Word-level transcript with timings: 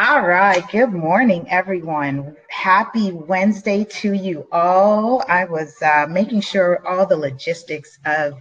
All 0.00 0.20
right. 0.20 0.62
Good 0.70 0.92
morning, 0.92 1.44
everyone. 1.50 2.36
Happy 2.50 3.10
Wednesday 3.10 3.82
to 3.82 4.12
you 4.12 4.46
all. 4.52 5.24
I 5.26 5.44
was 5.44 5.74
uh, 5.82 6.06
making 6.08 6.42
sure 6.42 6.86
all 6.86 7.04
the 7.04 7.16
logistics 7.16 7.98
of 8.06 8.34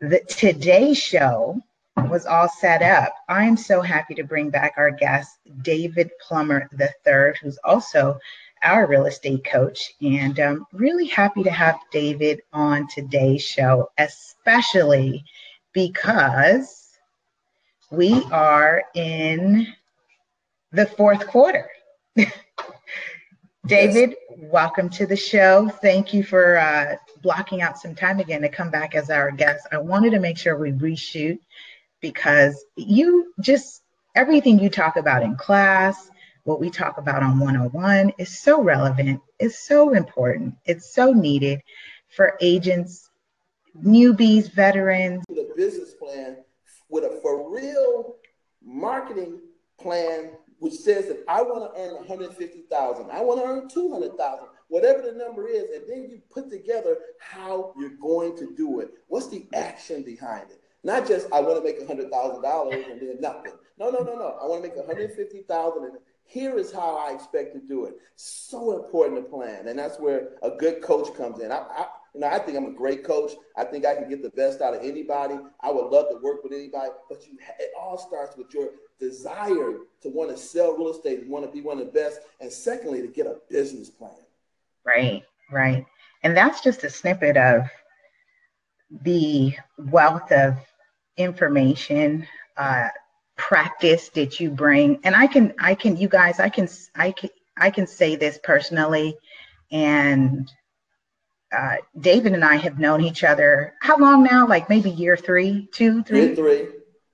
the 0.00 0.18
Today 0.26 0.94
show 0.94 1.62
was 2.10 2.26
all 2.26 2.48
set 2.48 2.82
up. 2.82 3.14
I'm 3.28 3.56
so 3.56 3.80
happy 3.80 4.16
to 4.16 4.24
bring 4.24 4.50
back 4.50 4.74
our 4.76 4.90
guest, 4.90 5.38
David 5.62 6.10
Plummer 6.20 6.68
III, 6.76 7.34
who's 7.40 7.60
also 7.62 8.18
our 8.64 8.88
real 8.88 9.06
estate 9.06 9.44
coach. 9.44 9.92
And 10.02 10.36
I'm 10.40 10.66
really 10.72 11.06
happy 11.06 11.44
to 11.44 11.50
have 11.52 11.78
David 11.92 12.42
on 12.52 12.88
today's 12.88 13.44
show, 13.44 13.88
especially 13.98 15.24
because 15.72 16.88
we 17.92 18.20
are 18.32 18.82
in 18.96 19.68
the 20.72 20.86
fourth 20.86 21.26
quarter. 21.26 21.68
David, 23.66 24.10
yes. 24.10 24.38
welcome 24.50 24.88
to 24.90 25.06
the 25.06 25.16
show. 25.16 25.68
Thank 25.68 26.14
you 26.14 26.22
for 26.22 26.56
uh, 26.56 26.96
blocking 27.22 27.60
out 27.60 27.78
some 27.78 27.94
time 27.94 28.18
again 28.18 28.40
to 28.42 28.48
come 28.48 28.70
back 28.70 28.94
as 28.94 29.10
our 29.10 29.30
guest. 29.30 29.66
I 29.72 29.78
wanted 29.78 30.10
to 30.10 30.20
make 30.20 30.38
sure 30.38 30.56
we 30.56 30.72
reshoot 30.72 31.38
because 32.00 32.64
you 32.76 33.32
just 33.40 33.82
everything 34.14 34.58
you 34.58 34.70
talk 34.70 34.96
about 34.96 35.22
in 35.22 35.36
class, 35.36 36.10
what 36.44 36.60
we 36.60 36.70
talk 36.70 36.98
about 36.98 37.22
on 37.22 37.38
101 37.38 38.12
is 38.18 38.38
so 38.38 38.62
relevant, 38.62 39.20
it's 39.38 39.58
so 39.58 39.92
important, 39.92 40.54
it's 40.64 40.94
so 40.94 41.12
needed 41.12 41.60
for 42.08 42.38
agents, 42.40 43.10
newbies, 43.84 44.50
veterans. 44.50 45.24
The 45.28 45.52
business 45.56 45.94
plan 45.94 46.38
with 46.88 47.04
a 47.04 47.20
for 47.22 47.54
real 47.54 48.16
marketing 48.64 49.40
plan 49.78 50.30
which 50.58 50.74
says 50.74 51.06
that 51.06 51.24
I 51.28 51.42
want 51.42 51.74
to 51.74 51.80
earn 51.80 51.94
150,000, 51.94 53.10
I 53.10 53.20
want 53.20 53.40
to 53.40 53.46
earn 53.46 53.68
200,000, 53.68 54.46
whatever 54.68 55.02
the 55.02 55.12
number 55.12 55.48
is, 55.48 55.70
and 55.70 55.88
then 55.88 56.10
you 56.10 56.20
put 56.30 56.50
together 56.50 56.98
how 57.20 57.72
you're 57.78 57.96
going 58.00 58.36
to 58.38 58.54
do 58.56 58.80
it. 58.80 58.90
What's 59.08 59.28
the 59.28 59.46
action 59.54 60.02
behind 60.02 60.50
it? 60.50 60.60
Not 60.84 61.06
just 61.06 61.26
I 61.32 61.40
want 61.40 61.58
to 61.58 61.64
make 61.64 61.80
$100,000 61.80 62.90
and 62.90 63.00
then 63.00 63.20
nothing. 63.20 63.52
No, 63.78 63.90
no, 63.90 64.00
no, 64.00 64.14
no. 64.14 64.38
I 64.40 64.46
want 64.46 64.62
to 64.62 64.68
make 64.68 64.76
150,000 64.76 65.84
and 65.84 65.92
here 66.28 66.58
is 66.58 66.70
how 66.70 66.96
I 66.96 67.14
expect 67.14 67.54
to 67.54 67.60
do 67.60 67.86
it. 67.86 67.94
So 68.16 68.84
important 68.84 69.16
to 69.16 69.30
plan, 69.30 69.66
and 69.66 69.78
that's 69.78 69.98
where 69.98 70.32
a 70.42 70.50
good 70.50 70.82
coach 70.82 71.14
comes 71.16 71.40
in. 71.40 71.50
I, 71.50 71.56
I 71.56 71.86
you 72.14 72.20
know, 72.20 72.26
I 72.28 72.38
think 72.38 72.56
I'm 72.56 72.66
a 72.66 72.72
great 72.72 73.02
coach. 73.02 73.32
I 73.56 73.64
think 73.64 73.86
I 73.86 73.94
can 73.94 74.08
get 74.10 74.22
the 74.22 74.30
best 74.30 74.60
out 74.60 74.74
of 74.74 74.82
anybody. 74.82 75.36
I 75.60 75.70
would 75.70 75.86
love 75.86 76.08
to 76.10 76.18
work 76.22 76.44
with 76.44 76.52
anybody, 76.52 76.90
but 77.08 77.26
you, 77.26 77.38
it 77.58 77.70
all 77.78 77.96
starts 77.96 78.36
with 78.36 78.52
your 78.52 78.70
desire 79.00 79.78
to 80.02 80.08
want 80.08 80.30
to 80.30 80.36
sell 80.36 80.76
real 80.76 80.90
estate, 80.90 81.26
want 81.26 81.46
to 81.46 81.50
be 81.50 81.62
one 81.62 81.78
of 81.78 81.86
the 81.86 81.92
best, 81.92 82.20
and 82.40 82.52
secondly, 82.52 83.00
to 83.00 83.08
get 83.08 83.26
a 83.26 83.36
business 83.48 83.88
plan. 83.88 84.10
Right, 84.84 85.22
right. 85.50 85.86
And 86.22 86.36
that's 86.36 86.60
just 86.60 86.84
a 86.84 86.90
snippet 86.90 87.38
of 87.38 87.62
the 88.90 89.54
wealth 89.78 90.30
of 90.30 90.56
information, 91.16 92.26
uh, 92.56 92.88
practice 93.38 94.10
that 94.10 94.40
you 94.40 94.50
bring. 94.50 94.98
And 95.04 95.14
I 95.14 95.26
can, 95.26 95.54
I 95.58 95.74
can, 95.74 95.96
you 95.96 96.08
guys, 96.08 96.40
I 96.40 96.50
can, 96.50 96.68
I 96.94 97.12
can, 97.12 97.30
I 97.56 97.70
can 97.70 97.86
say 97.86 98.16
this 98.16 98.38
personally. 98.42 99.16
And 99.70 100.50
uh, 101.56 101.76
David 101.98 102.34
and 102.34 102.44
I 102.44 102.56
have 102.56 102.78
known 102.78 103.00
each 103.00 103.24
other 103.24 103.74
how 103.80 103.96
long 103.96 104.22
now? 104.22 104.46
Like 104.46 104.68
maybe 104.68 104.90
year 104.90 105.16
three, 105.16 105.68
two, 105.72 106.02
three. 106.02 106.26
Year 106.26 106.34
three. 106.34 106.66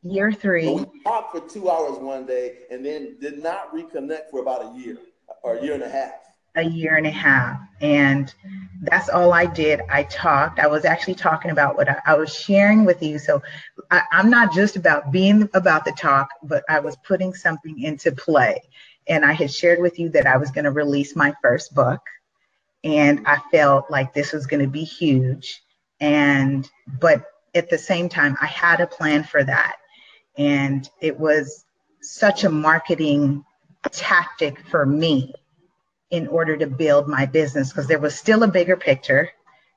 Year 0.03 0.33
three. 0.33 0.71
we 0.71 1.03
talked 1.03 1.37
for 1.37 1.49
two 1.49 1.71
hours 1.71 1.99
one 1.99 2.27
day 2.27 2.57
and 2.71 2.85
then 2.85 3.17
did 3.21 3.43
not 3.43 3.73
reconnect 3.73 4.31
for 4.31 4.41
about 4.41 4.75
a 4.75 4.79
year 4.79 4.99
or 5.43 5.57
a 5.57 5.63
year 5.63 5.75
and 5.75 5.83
a 5.83 5.89
half. 5.89 6.13
A 6.57 6.63
year 6.63 6.97
and 6.97 7.07
a 7.07 7.11
half. 7.11 7.59
And 7.81 8.33
that's 8.83 9.09
all 9.09 9.33
I 9.33 9.47
did. 9.47 9.81
I 9.91 10.05
talked. 10.05 10.59
I 10.59 10.67
was 10.67 10.85
actually 10.85 11.17
talking 11.17 11.51
about 11.51 11.77
what 11.77 11.89
I, 11.89 12.01
I 12.07 12.15
was 12.17 12.35
sharing 12.35 12.85
with 12.85 13.03
you. 13.03 13.19
So 13.19 13.43
I, 13.91 14.03
I'm 14.13 14.31
not 14.31 14.53
just 14.53 14.77
about 14.77 15.11
being 15.11 15.49
about 15.55 15.85
the 15.85 15.93
talk, 15.93 16.29
but 16.43 16.65
I 16.69 16.81
was 16.81 16.97
putting 17.07 17.35
something 17.35 17.81
into 17.81 18.13
play. 18.13 18.61
And 19.07 19.25
I 19.25 19.33
had 19.33 19.53
shared 19.53 19.81
with 19.81 19.99
you 19.99 20.09
that 20.11 20.27
I 20.27 20.37
was 20.37 20.51
going 20.51 20.65
to 20.65 20.71
release 20.71 21.17
my 21.17 21.35
first 21.43 21.75
book. 21.75 22.01
And 22.83 23.27
I 23.27 23.39
felt 23.51 23.91
like 23.91 24.15
this 24.15 24.33
was 24.33 24.47
going 24.47 24.63
to 24.63 24.71
be 24.71 24.85
huge. 24.85 25.63
And, 26.01 26.69
but 27.01 27.25
at 27.55 27.71
the 27.71 27.79
same 27.79 28.09
time, 28.09 28.37
I 28.41 28.47
had 28.47 28.81
a 28.81 28.87
plan 28.87 29.25
for 29.25 29.43
that 29.43 29.77
and 30.37 30.89
it 31.01 31.19
was 31.19 31.65
such 32.01 32.45
a 32.45 32.51
marketing 32.51 33.45
tactic 33.91 34.61
for 34.69 34.85
me 34.85 35.33
in 36.15 36.29
order 36.29 36.57
to 36.57 36.69
build 36.69 37.09
my 37.09 37.27
business 37.27 37.71
because 37.71 37.89
there 37.89 37.99
was 37.99 38.15
still 38.15 38.45
a 38.45 38.49
bigger 38.49 38.77
picture, 38.77 39.29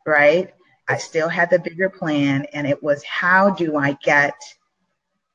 right? 0.06 0.54
I 0.88 0.98
still 0.98 1.28
had 1.28 1.50
the 1.50 1.58
bigger 1.58 1.90
plan, 1.90 2.46
and 2.54 2.68
it 2.68 2.82
was 2.84 3.04
how 3.04 3.50
do 3.50 3.76
I 3.76 3.98
get 4.04 4.36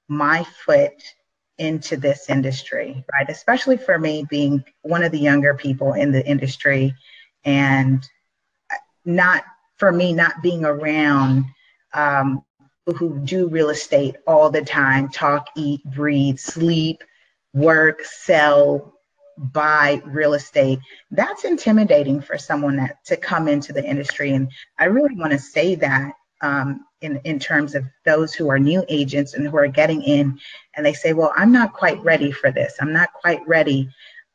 my 0.06 0.44
foot 0.64 1.02
into 1.58 1.96
this 1.96 2.30
industry, 2.30 3.04
right? 3.12 3.28
Especially 3.28 3.76
for 3.76 3.98
me 3.98 4.24
being 4.30 4.64
one 4.82 5.02
of 5.02 5.10
the 5.10 5.18
younger 5.18 5.54
people 5.54 5.94
in 5.94 6.12
the 6.12 6.24
industry 6.24 6.94
and 7.44 8.08
not 9.04 9.42
for 9.78 9.90
me 9.90 10.12
not 10.12 10.40
being 10.40 10.64
around 10.64 11.46
um, 11.94 12.44
who 12.96 13.18
do 13.24 13.48
real 13.48 13.70
estate 13.70 14.16
all 14.24 14.50
the 14.50 14.62
time 14.62 15.08
talk, 15.08 15.48
eat, 15.56 15.82
breathe, 15.84 16.38
sleep, 16.38 17.02
work, 17.52 18.04
sell, 18.04 18.94
buy 19.42 20.00
real 20.04 20.34
estate. 20.34 20.78
That's 21.10 21.44
intimidating 21.44 22.20
for 22.20 22.38
someone 22.38 22.76
that 22.76 23.04
to 23.06 23.16
come 23.16 23.48
into 23.48 23.72
the 23.72 23.84
industry. 23.84 24.32
And 24.32 24.50
I 24.78 24.84
really 24.84 25.14
want 25.14 25.32
to 25.32 25.38
say 25.38 25.74
that 25.76 26.12
um, 26.40 26.84
in, 27.00 27.20
in 27.24 27.38
terms 27.38 27.74
of 27.74 27.84
those 28.04 28.34
who 28.34 28.48
are 28.50 28.58
new 28.58 28.84
agents 28.88 29.34
and 29.34 29.46
who 29.46 29.56
are 29.56 29.68
getting 29.68 30.02
in 30.02 30.38
and 30.74 30.84
they 30.84 30.92
say, 30.92 31.12
well, 31.12 31.32
I'm 31.36 31.52
not 31.52 31.72
quite 31.72 32.02
ready 32.02 32.32
for 32.32 32.50
this. 32.50 32.74
I'm 32.80 32.92
not 32.92 33.12
quite 33.12 33.46
ready. 33.46 33.88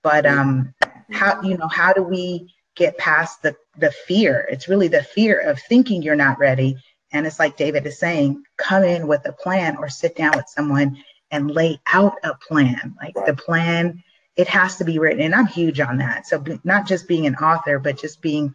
But 0.04 0.26
um, 0.26 0.74
how, 1.12 1.42
you 1.42 1.58
know, 1.58 1.68
how 1.68 1.94
do 1.94 2.04
we 2.04 2.54
get 2.76 2.98
past 2.98 3.42
the, 3.42 3.56
the 3.78 3.92
fear? 3.92 4.48
It's 4.50 4.70
really 4.70 4.88
the 4.88 5.04
fear 5.04 5.40
of 5.40 5.60
thinking 5.60 6.02
you're 6.02 6.16
not 6.16 6.40
ready 6.40 6.78
and 7.12 7.26
it's 7.26 7.40
like 7.40 7.58
David 7.58 7.86
is 7.86 8.00
saying, 8.00 8.44
come 8.58 8.84
in 8.84 9.08
with 9.08 9.26
a 9.26 9.32
plan 9.32 9.78
or 9.78 9.90
sit 9.90 10.16
down 10.16 10.34
with 10.36 10.48
someone 10.50 10.98
and 11.32 11.52
lay 11.52 11.80
out 11.88 12.16
a 12.24 12.36
plan. 12.36 12.96
Like 13.02 13.16
right. 13.16 13.26
the 13.26 13.36
plan, 13.36 14.04
it 14.38 14.48
has 14.48 14.78
to 14.78 14.86
be 14.86 15.00
written. 15.00 15.22
And 15.22 15.36
I'm 15.36 15.48
huge 15.48 15.80
on 15.80 15.98
that. 15.98 16.28
So 16.28 16.44
not 16.64 16.88
just 16.88 17.08
being 17.08 17.26
an 17.26 17.36
author, 17.36 17.80
but 17.80 18.00
just 18.00 18.22
being 18.22 18.54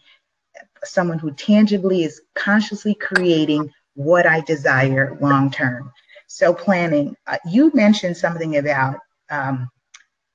someone 0.84 1.18
who 1.18 1.32
tangibly 1.32 2.04
is 2.04 2.20
consciously 2.34 2.94
creating 2.94 3.70
what 3.94 4.26
I 4.26 4.40
desire 4.40 5.18
long 5.20 5.50
term. 5.50 5.92
So 6.28 6.54
planning, 6.54 7.14
uh, 7.26 7.38
you 7.50 7.70
mentioned 7.74 8.16
something 8.16 8.56
about 8.56 9.00
um, 9.30 9.68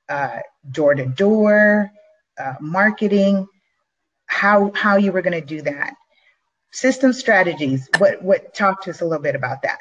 uh, 0.09 0.39
door 0.69 0.93
to 0.93 1.05
door 1.05 1.89
uh, 2.37 2.53
marketing, 2.61 3.47
how 4.27 4.71
how 4.75 4.97
you 4.97 5.11
were 5.11 5.21
going 5.21 5.39
to 5.39 5.45
do 5.45 5.61
that 5.63 5.95
system 6.71 7.13
strategies. 7.13 7.89
What 7.97 8.21
what 8.21 8.53
talk 8.53 8.83
to 8.83 8.91
us 8.91 9.01
a 9.01 9.05
little 9.05 9.23
bit 9.23 9.35
about 9.35 9.63
that? 9.63 9.79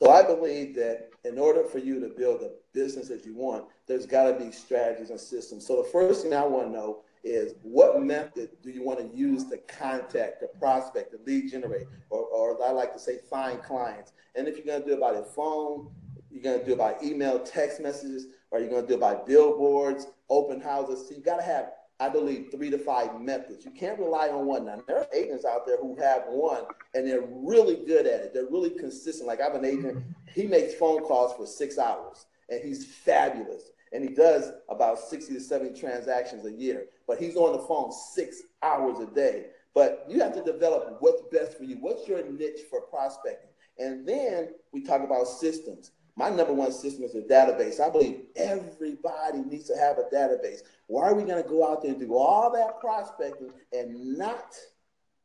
So 0.00 0.10
I 0.10 0.22
believe 0.22 0.74
that 0.76 1.10
in 1.26 1.38
order 1.38 1.64
for 1.64 1.78
you 1.78 2.00
to 2.00 2.08
build 2.08 2.42
a 2.42 2.50
business 2.72 3.08
that 3.08 3.24
you 3.24 3.34
want, 3.34 3.64
there's 3.86 4.06
got 4.06 4.30
to 4.30 4.44
be 4.44 4.52
strategies 4.52 5.10
and 5.10 5.20
systems. 5.20 5.66
So 5.66 5.82
the 5.82 5.88
first 5.88 6.22
thing 6.22 6.32
I 6.32 6.44
want 6.44 6.68
to 6.68 6.72
know 6.72 7.02
is 7.24 7.54
what 7.62 8.00
method 8.02 8.50
do 8.62 8.70
you 8.70 8.84
want 8.84 9.00
to 9.00 9.16
use 9.16 9.44
to 9.44 9.56
contact, 9.58 10.40
to 10.40 10.46
prospect, 10.58 11.12
to 11.12 11.18
lead 11.26 11.50
generate, 11.50 11.86
or, 12.10 12.22
or 12.26 12.64
I 12.64 12.70
like 12.70 12.92
to 12.92 12.98
say 12.98 13.18
find 13.28 13.60
clients. 13.62 14.12
And 14.36 14.46
if 14.46 14.56
you're 14.56 14.66
going 14.66 14.82
to 14.82 14.86
do 14.86 14.94
it 14.94 15.00
by 15.00 15.12
the 15.12 15.24
phone, 15.24 15.90
you're 16.30 16.42
going 16.42 16.60
to 16.60 16.64
do 16.64 16.72
it 16.72 16.78
by 16.78 16.94
email, 17.02 17.40
text 17.40 17.80
messages, 17.80 18.28
or 18.50 18.60
you're 18.60 18.68
going 18.68 18.82
to 18.82 18.88
do 18.88 18.94
it 18.94 19.00
by 19.00 19.16
billboards, 19.26 20.06
open 20.30 20.60
houses. 20.60 21.08
So 21.08 21.16
you 21.16 21.22
got 21.22 21.38
to 21.38 21.42
have 21.42 21.72
I 21.98 22.10
believe, 22.10 22.48
three 22.50 22.70
to 22.70 22.78
five 22.78 23.20
methods. 23.20 23.64
You 23.64 23.70
can't 23.70 23.98
rely 23.98 24.28
on 24.28 24.46
one. 24.46 24.66
Now, 24.66 24.82
there 24.86 24.98
are 24.98 25.06
agents 25.14 25.46
out 25.46 25.66
there 25.66 25.78
who 25.78 25.96
have 25.96 26.24
one 26.28 26.64
and 26.94 27.06
they're 27.06 27.26
really 27.26 27.76
good 27.86 28.06
at 28.06 28.20
it. 28.20 28.34
They're 28.34 28.50
really 28.50 28.70
consistent. 28.70 29.26
Like 29.26 29.40
I 29.40 29.44
have 29.44 29.54
an 29.54 29.64
agent, 29.64 30.04
he 30.34 30.46
makes 30.46 30.74
phone 30.74 31.02
calls 31.02 31.34
for 31.34 31.46
six 31.46 31.78
hours 31.78 32.26
and 32.50 32.60
he's 32.62 32.84
fabulous. 32.84 33.70
And 33.92 34.06
he 34.06 34.14
does 34.14 34.52
about 34.68 34.98
60 34.98 35.32
to 35.34 35.40
70 35.40 35.78
transactions 35.80 36.44
a 36.44 36.52
year, 36.52 36.86
but 37.06 37.18
he's 37.18 37.36
on 37.36 37.52
the 37.52 37.66
phone 37.66 37.92
six 37.92 38.42
hours 38.62 38.98
a 38.98 39.06
day. 39.06 39.46
But 39.74 40.04
you 40.08 40.20
have 40.20 40.34
to 40.34 40.42
develop 40.42 40.96
what's 41.00 41.22
best 41.32 41.56
for 41.56 41.64
you. 41.64 41.76
What's 41.80 42.06
your 42.08 42.22
niche 42.30 42.60
for 42.68 42.82
prospecting? 42.82 43.50
And 43.78 44.06
then 44.06 44.50
we 44.72 44.82
talk 44.82 45.02
about 45.02 45.28
systems. 45.28 45.92
My 46.16 46.30
number 46.30 46.54
one 46.54 46.72
system 46.72 47.04
is 47.04 47.14
a 47.14 47.20
database. 47.20 47.78
I 47.78 47.90
believe 47.90 48.22
everybody 48.36 49.40
needs 49.40 49.68
to 49.68 49.76
have 49.76 49.98
a 49.98 50.04
database. 50.14 50.60
Why 50.86 51.08
are 51.08 51.14
we 51.14 51.24
going 51.24 51.42
to 51.42 51.48
go 51.48 51.70
out 51.70 51.82
there 51.82 51.92
and 51.92 52.00
do 52.00 52.16
all 52.16 52.50
that 52.52 52.80
prospecting 52.80 53.50
and 53.72 54.16
not 54.16 54.54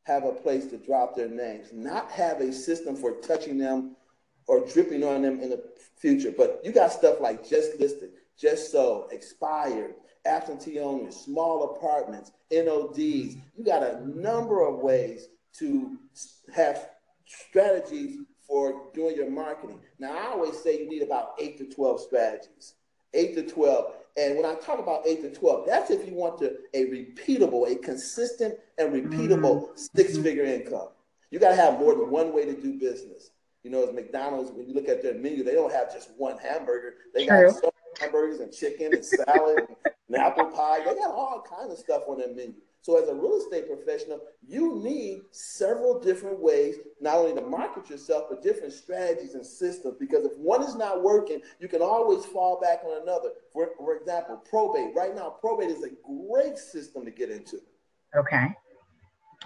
have 0.04 0.26
a 0.26 0.34
place 0.34 0.66
to 0.68 0.78
drop 0.78 1.16
their 1.16 1.30
names, 1.30 1.70
not 1.72 2.12
have 2.12 2.42
a 2.42 2.52
system 2.52 2.98
for 2.98 3.14
touching 3.22 3.58
them 3.58 3.96
or 4.48 4.66
dripping 4.68 5.04
on 5.06 5.22
them 5.22 5.40
in 5.40 5.50
the 5.50 5.64
future? 5.96 6.34
But 6.36 6.60
you 6.64 6.74
got 6.74 6.92
stuff 6.92 7.22
like 7.22 7.48
Just 7.48 7.80
Listed. 7.80 8.10
just 8.38 8.70
so, 8.70 9.08
expired, 9.12 9.96
absentee 10.26 10.80
owners, 10.80 11.16
small 11.16 11.76
apartments, 11.76 12.34
NODs. 12.52 13.38
You 13.58 13.64
got 13.66 13.84
a 13.84 14.06
number 14.06 14.68
of 14.68 14.80
ways 14.80 15.30
to 15.60 15.98
have 16.54 16.90
strategies 17.26 18.18
for 18.52 18.82
doing 18.94 19.16
your 19.16 19.30
marketing. 19.30 19.80
Now, 19.98 20.12
I 20.12 20.26
always 20.34 20.62
say 20.62 20.78
you 20.78 20.90
need 20.90 21.04
about 21.04 21.36
eight 21.40 21.58
to 21.60 21.74
12 21.74 22.02
strategies. 22.02 22.74
Eight 23.14 23.34
to 23.36 23.44
12. 23.44 23.94
And 24.18 24.36
when 24.36 24.46
I 24.46 24.56
talk 24.56 24.78
about 24.78 25.08
eight 25.08 25.22
to 25.22 25.32
12, 25.32 25.66
that's 25.66 25.90
if 25.90 26.06
you 26.06 26.14
want 26.14 26.38
to 26.40 26.58
a 26.74 26.86
repeatable, 26.88 27.72
a 27.72 27.76
consistent 27.78 28.56
and 28.78 28.92
repeatable 28.92 29.70
mm-hmm. 29.70 29.82
six 29.96 30.18
figure 30.18 30.44
income. 30.44 30.90
You 31.30 31.40
got 31.40 31.52
to 31.52 31.56
have 31.56 31.80
more 31.80 31.96
than 31.96 32.10
one 32.10 32.34
way 32.34 32.44
to 32.44 32.54
do 32.54 32.74
business. 32.78 33.32
You 33.64 33.72
know, 33.72 33.88
as 33.88 33.94
McDonald's, 33.94 34.52
when 34.52 34.68
you 34.68 34.74
look 34.74 34.90
at 34.90 35.02
their 35.02 35.14
menu, 35.14 35.46
they 35.46 35.54
don't 35.54 35.72
have 35.72 35.94
just 35.94 36.10
one 36.18 36.38
hamburger. 36.38 36.96
They 37.16 37.28
got 37.28 37.54
hamburgers 38.02 38.42
and 38.42 38.52
chicken 38.52 38.94
and 38.94 39.06
salad 39.06 39.68
and 40.10 40.18
apple 40.18 40.46
pie. 40.48 40.80
They 40.80 40.96
got 40.96 41.12
all 41.12 41.42
kinds 41.50 41.72
of 41.72 41.78
stuff 41.78 42.04
on 42.08 42.18
their 42.18 42.36
menu. 42.36 42.56
So, 42.84 43.02
as 43.02 43.08
a 43.10 43.14
real 43.14 43.38
estate 43.38 43.68
professional, 43.68 44.22
you 44.48 44.82
need 44.84 45.22
several 45.32 46.00
different 46.00 46.40
ways 46.40 46.78
not 47.00 47.18
only 47.18 47.36
to 47.40 47.48
market 47.48 47.90
yourself, 47.90 48.26
but 48.30 48.42
different 48.42 48.74
strategies 48.74 49.36
and 49.36 49.46
systems. 49.46 49.96
Because 50.00 50.26
if 50.26 50.36
one 50.38 50.64
is 50.64 50.76
not 50.76 51.04
working, 51.04 51.42
you 51.60 51.68
can 51.68 51.84
always 51.84 52.26
fall 52.26 52.60
back 52.60 52.82
on 52.84 53.04
another. 53.04 53.30
For, 53.54 53.70
for 53.78 53.98
example, 53.98 54.42
probate. 54.50 54.96
Right 54.96 55.16
now, 55.16 55.30
probate 55.30 55.70
is 55.70 55.84
a 55.84 55.92
great 56.04 56.58
system 56.58 57.06
to 57.06 57.12
get 57.12 57.30
into. 57.30 57.62
Okay. 58.16 58.48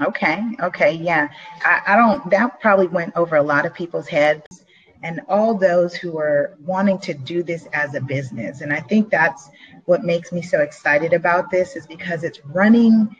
Okay. 0.02 0.42
Okay. 0.62 0.94
Yeah. 0.94 1.28
I, 1.64 1.82
I 1.88 1.96
don't, 1.98 2.30
that 2.30 2.62
probably 2.62 2.88
went 2.88 3.16
over 3.18 3.36
a 3.36 3.44
lot 3.44 3.66
of 3.66 3.74
people's 3.74 4.08
heads 4.08 4.65
and 5.06 5.22
all 5.30 5.54
those 5.54 5.94
who 5.94 6.18
are 6.18 6.58
wanting 6.66 6.98
to 6.98 7.14
do 7.14 7.44
this 7.44 7.68
as 7.74 7.94
a 7.94 8.02
business. 8.02 8.62
And 8.62 8.74
I 8.74 8.80
think 8.80 9.12
that's 9.12 9.52
what 9.86 10.04
makes 10.04 10.32
me 10.32 10.42
so 10.42 10.62
excited 10.62 11.14
about 11.14 11.52
this 11.52 11.76
is 11.76 11.86
because 11.86 12.24
it's 12.24 12.44
running 12.44 13.16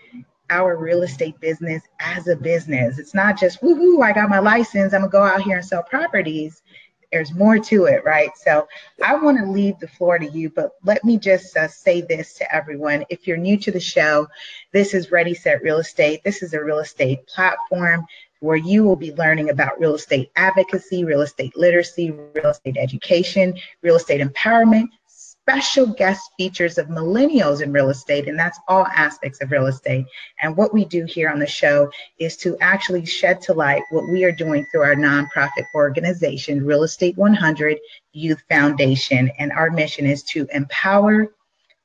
our 0.50 0.78
real 0.78 1.04
estate 1.04 1.40
business 1.40 1.84
as 2.00 2.28
a 2.28 2.36
business. 2.36 2.98
It's 2.98 3.14
not 3.14 3.40
just 3.40 3.62
woohoo, 3.62 4.04
I 4.04 4.14
got 4.14 4.30
my 4.30 4.40
license, 4.40 4.96
I'm 4.96 5.02
gonna 5.02 5.12
go 5.12 5.22
out 5.22 5.44
here 5.44 5.58
and 5.58 5.66
sell 5.66 5.84
properties. 5.84 6.64
There's 7.12 7.36
more 7.36 7.60
to 7.60 7.86
it, 7.86 8.04
right? 8.04 8.32
So 8.36 8.68
I 9.04 9.16
want 9.16 9.38
to 9.38 9.46
leave 9.46 9.80
the 9.80 9.88
floor 9.88 10.18
to 10.18 10.26
you, 10.26 10.50
but 10.50 10.72
let 10.84 11.06
me 11.06 11.18
just 11.18 11.56
uh, 11.56 11.68
say 11.68 12.02
this 12.02 12.34
to 12.40 12.54
everyone. 12.54 13.06
If 13.10 13.28
you're 13.28 13.38
new 13.38 13.58
to 13.58 13.72
the 13.72 13.80
show, 13.80 14.28
this 14.74 14.96
is 14.96 15.12
Ready 15.12 15.36
Set 15.36 15.62
Real 15.62 15.78
Estate. 15.78 16.24
This 16.24 16.42
is 16.42 16.54
a 16.54 16.64
real 16.64 16.80
estate 16.80 17.28
platform 17.28 18.08
where 18.46 18.56
you 18.56 18.84
will 18.84 18.96
be 18.96 19.12
learning 19.16 19.50
about 19.50 19.80
real 19.80 19.96
estate 19.96 20.32
advocacy, 20.36 21.04
real 21.04 21.22
estate 21.22 21.58
literacy, 21.58 22.12
real 22.12 22.52
estate 22.52 22.78
education, 22.78 23.58
real 23.82 23.96
estate 23.96 24.22
empowerment, 24.22 24.88
special 25.08 25.88
guest 25.88 26.30
features 26.38 26.78
of 26.78 26.88
millennials 26.88 27.62
in 27.62 27.72
real 27.72 27.90
estate, 27.90 28.28
and 28.28 28.38
that's 28.38 28.60
all 28.68 28.86
aspects 28.96 29.42
of 29.42 29.52
real 29.52 29.66
estate. 29.66 30.06
And 30.42 30.56
what 30.56 30.74
we 30.74 30.86
do 30.86 31.06
here 31.06 31.30
on 31.30 31.40
the 31.40 31.48
show 31.48 31.90
is 32.20 32.38
to 32.38 32.56
actually 32.62 33.06
shed 33.06 33.42
to 33.42 33.54
light 33.54 33.82
what 33.90 34.08
we 34.12 34.24
are 34.24 34.32
doing 34.32 34.66
through 34.72 34.84
our 34.84 34.96
nonprofit 34.96 35.66
organization, 35.74 36.66
Real 36.66 36.84
Estate 36.84 37.18
100 37.18 37.78
Youth 38.14 38.44
Foundation. 38.48 39.32
And 39.40 39.52
our 39.52 39.72
mission 39.72 40.06
is 40.06 40.22
to 40.24 40.48
empower 40.54 41.32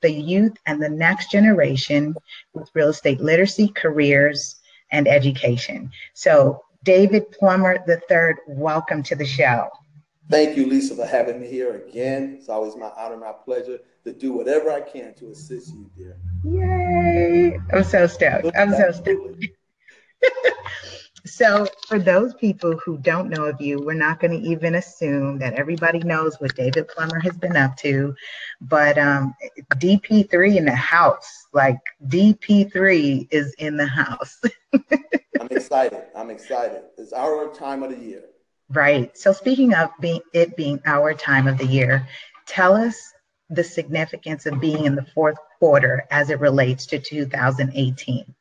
the 0.03 0.13
youth 0.13 0.57
and 0.67 0.83
the 0.83 0.89
next 0.89 1.31
generation 1.31 2.15
with 2.55 2.71
real 2.75 2.89
estate 2.89 3.21
literacy, 3.21 3.69
careers, 3.69 4.57
and 4.93 5.09
education. 5.09 5.91
So, 6.15 6.63
David 6.85 7.31
Plummer 7.33 7.79
III, 7.87 8.35
welcome 8.49 9.03
to 9.05 9.15
the 9.15 9.27
show. 9.27 9.69
Thank 10.31 10.57
you, 10.57 10.67
Lisa, 10.67 10.95
for 10.95 11.05
having 11.05 11.41
me 11.41 11.49
here 11.49 11.75
again. 11.75 12.37
It's 12.39 12.49
always 12.49 12.77
my 12.77 12.91
honor, 12.97 13.17
my 13.17 13.33
pleasure 13.33 13.81
to 14.05 14.13
do 14.13 14.33
whatever 14.33 14.71
I 14.71 14.81
can 14.81 15.13
to 15.15 15.31
assist 15.31 15.75
you, 15.75 15.91
dear. 15.97 16.17
Yay! 16.45 17.59
I'm 17.73 17.85
so 17.85 18.07
stoked. 18.07 18.57
I'm 18.57 18.71
so 18.71 18.93
stoked. 18.93 19.45
so, 21.25 21.67
for 21.87 21.99
those 21.99 22.35
people 22.35 22.77
who 22.79 22.99
don't 22.99 23.29
know 23.29 23.45
of 23.45 23.61
you, 23.61 23.81
we're 23.81 23.95
not 23.95 24.21
going 24.21 24.41
to 24.41 24.49
even 24.49 24.75
assume 24.75 25.39
that 25.39 25.55
everybody 25.55 25.99
knows 26.01 26.37
what 26.41 26.55
David 26.55 26.89
Plummer 26.89 27.21
has 27.21 27.37
been 27.37 27.57
up 27.57 27.77
to. 27.79 28.15
But 28.61 28.99
um, 28.99 29.35
DP3 29.75 30.57
in 30.57 30.65
the 30.65 30.75
house, 30.75 31.47
like 31.53 31.79
DP3 32.07 33.29
is 33.31 33.55
in 33.55 33.77
the 33.77 33.87
house. 33.87 34.41
I'm 35.41 35.49
excited. 35.51 36.03
I'm 36.15 36.31
excited. 36.31 36.83
It's 36.97 37.13
our 37.13 37.53
time 37.53 37.83
of 37.83 37.91
the 37.91 37.99
year. 37.99 38.25
Right. 38.69 39.17
So 39.17 39.33
speaking 39.33 39.75
of 39.75 39.91
being 40.01 40.21
it 40.33 40.57
being 40.57 40.81
our 40.87 41.13
time 41.13 41.49
of 41.49 41.59
the 41.59 41.67
year, 41.67 42.07
tell 42.47 42.75
us 42.75 43.13
the 43.49 43.65
significance 43.65 44.47
of 44.47 44.61
being 44.61 44.85
in 44.85 44.95
the 44.95 45.07
fourth 45.13 45.37
quarter 45.59 46.07
as 46.11 46.31
it 46.31 46.39
relates 46.39 46.87
to 46.87 47.01
2018. 47.01 48.35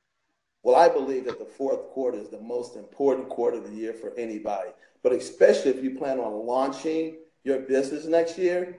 Well, 0.63 0.75
I 0.75 0.89
believe 0.89 1.25
that 1.25 1.39
the 1.39 1.45
fourth 1.45 1.89
quarter 1.89 2.17
is 2.17 2.29
the 2.29 2.41
most 2.41 2.75
important 2.75 3.29
quarter 3.29 3.57
of 3.57 3.69
the 3.69 3.75
year 3.75 3.93
for 3.93 4.13
anybody, 4.17 4.69
but 5.03 5.13
especially 5.13 5.71
if 5.71 5.83
you 5.83 5.97
plan 5.97 6.19
on 6.19 6.45
launching 6.45 7.17
your 7.43 7.59
business 7.59 8.05
next 8.05 8.37
year. 8.37 8.77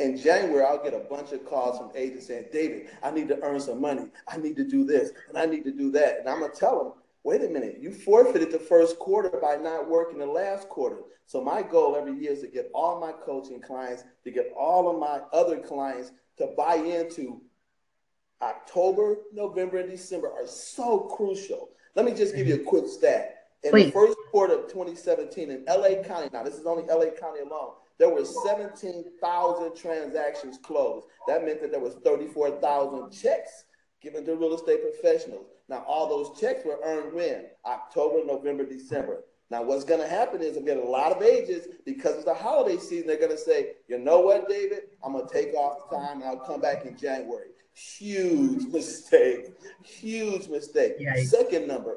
In 0.00 0.18
January, 0.18 0.64
I'll 0.64 0.82
get 0.82 0.92
a 0.92 0.98
bunch 0.98 1.32
of 1.32 1.46
calls 1.46 1.78
from 1.78 1.92
agents 1.94 2.26
saying, 2.26 2.46
David, 2.52 2.88
I 3.02 3.12
need 3.12 3.28
to 3.28 3.40
earn 3.42 3.60
some 3.60 3.80
money. 3.80 4.06
I 4.26 4.36
need 4.36 4.56
to 4.56 4.64
do 4.64 4.84
this 4.84 5.12
and 5.28 5.38
I 5.38 5.46
need 5.46 5.64
to 5.64 5.70
do 5.70 5.92
that. 5.92 6.18
And 6.18 6.28
I'm 6.28 6.40
going 6.40 6.50
to 6.50 6.58
tell 6.58 6.82
them, 6.82 6.92
wait 7.22 7.42
a 7.42 7.48
minute, 7.48 7.78
you 7.80 7.92
forfeited 7.92 8.50
the 8.50 8.58
first 8.58 8.98
quarter 8.98 9.38
by 9.40 9.54
not 9.56 9.88
working 9.88 10.18
the 10.18 10.26
last 10.26 10.68
quarter. 10.68 10.98
So 11.26 11.40
my 11.40 11.62
goal 11.62 11.96
every 11.96 12.18
year 12.18 12.32
is 12.32 12.40
to 12.40 12.48
get 12.48 12.70
all 12.74 13.00
my 13.00 13.12
coaching 13.12 13.60
clients, 13.60 14.04
to 14.24 14.30
get 14.30 14.52
all 14.58 14.90
of 14.90 14.98
my 14.98 15.20
other 15.32 15.58
clients 15.58 16.12
to 16.38 16.48
buy 16.56 16.74
into 16.74 17.40
October, 18.42 19.16
November, 19.32 19.78
and 19.78 19.90
December 19.90 20.30
are 20.32 20.46
so 20.46 21.00
crucial. 21.00 21.70
Let 21.94 22.04
me 22.04 22.12
just 22.12 22.34
give 22.34 22.46
you 22.46 22.54
a 22.54 22.58
mm-hmm. 22.58 22.68
quick 22.68 22.86
stat. 22.88 23.46
In 23.62 23.70
Please. 23.70 23.86
the 23.86 23.92
first 23.92 24.16
quarter 24.30 24.54
of 24.54 24.68
2017 24.68 25.50
in 25.50 25.64
LA 25.66 26.02
County, 26.02 26.28
now 26.32 26.42
this 26.42 26.54
is 26.54 26.66
only 26.66 26.84
LA 26.84 27.10
County 27.18 27.40
alone, 27.40 27.72
there 27.98 28.10
were 28.10 28.24
17,000 28.24 29.76
transactions 29.76 30.58
closed. 30.62 31.06
That 31.28 31.44
meant 31.44 31.60
that 31.62 31.70
there 31.70 31.80
was 31.80 31.94
34,000 32.04 33.10
checks 33.10 33.64
given 34.02 34.24
to 34.26 34.34
real 34.34 34.54
estate 34.54 34.80
professionals. 34.82 35.46
Now, 35.68 35.84
all 35.86 36.08
those 36.08 36.38
checks 36.38 36.64
were 36.64 36.78
earned 36.84 37.14
when? 37.14 37.46
October, 37.64 38.24
November, 38.26 38.66
December. 38.66 39.24
Now, 39.50 39.62
what's 39.62 39.84
going 39.84 40.00
to 40.00 40.08
happen 40.08 40.42
is 40.42 40.56
I'm 40.56 40.64
getting 40.64 40.82
a 40.82 40.90
lot 40.90 41.12
of 41.12 41.22
agents 41.22 41.68
because 41.86 42.16
it's 42.16 42.24
the 42.24 42.34
holiday 42.34 42.76
season. 42.76 43.06
They're 43.06 43.18
going 43.18 43.30
to 43.30 43.38
say, 43.38 43.74
you 43.88 43.98
know 43.98 44.20
what, 44.20 44.48
David? 44.48 44.80
I'm 45.02 45.12
going 45.12 45.26
to 45.26 45.32
take 45.32 45.54
off 45.54 45.88
the 45.88 45.96
time 45.96 46.20
and 46.20 46.24
I'll 46.24 46.44
come 46.44 46.60
back 46.60 46.84
in 46.84 46.96
January. 46.96 47.48
Huge 47.74 48.66
mistake. 48.66 49.52
Huge 49.82 50.48
mistake. 50.48 50.98
Yikes. 50.98 51.26
Second 51.26 51.68
number, 51.68 51.96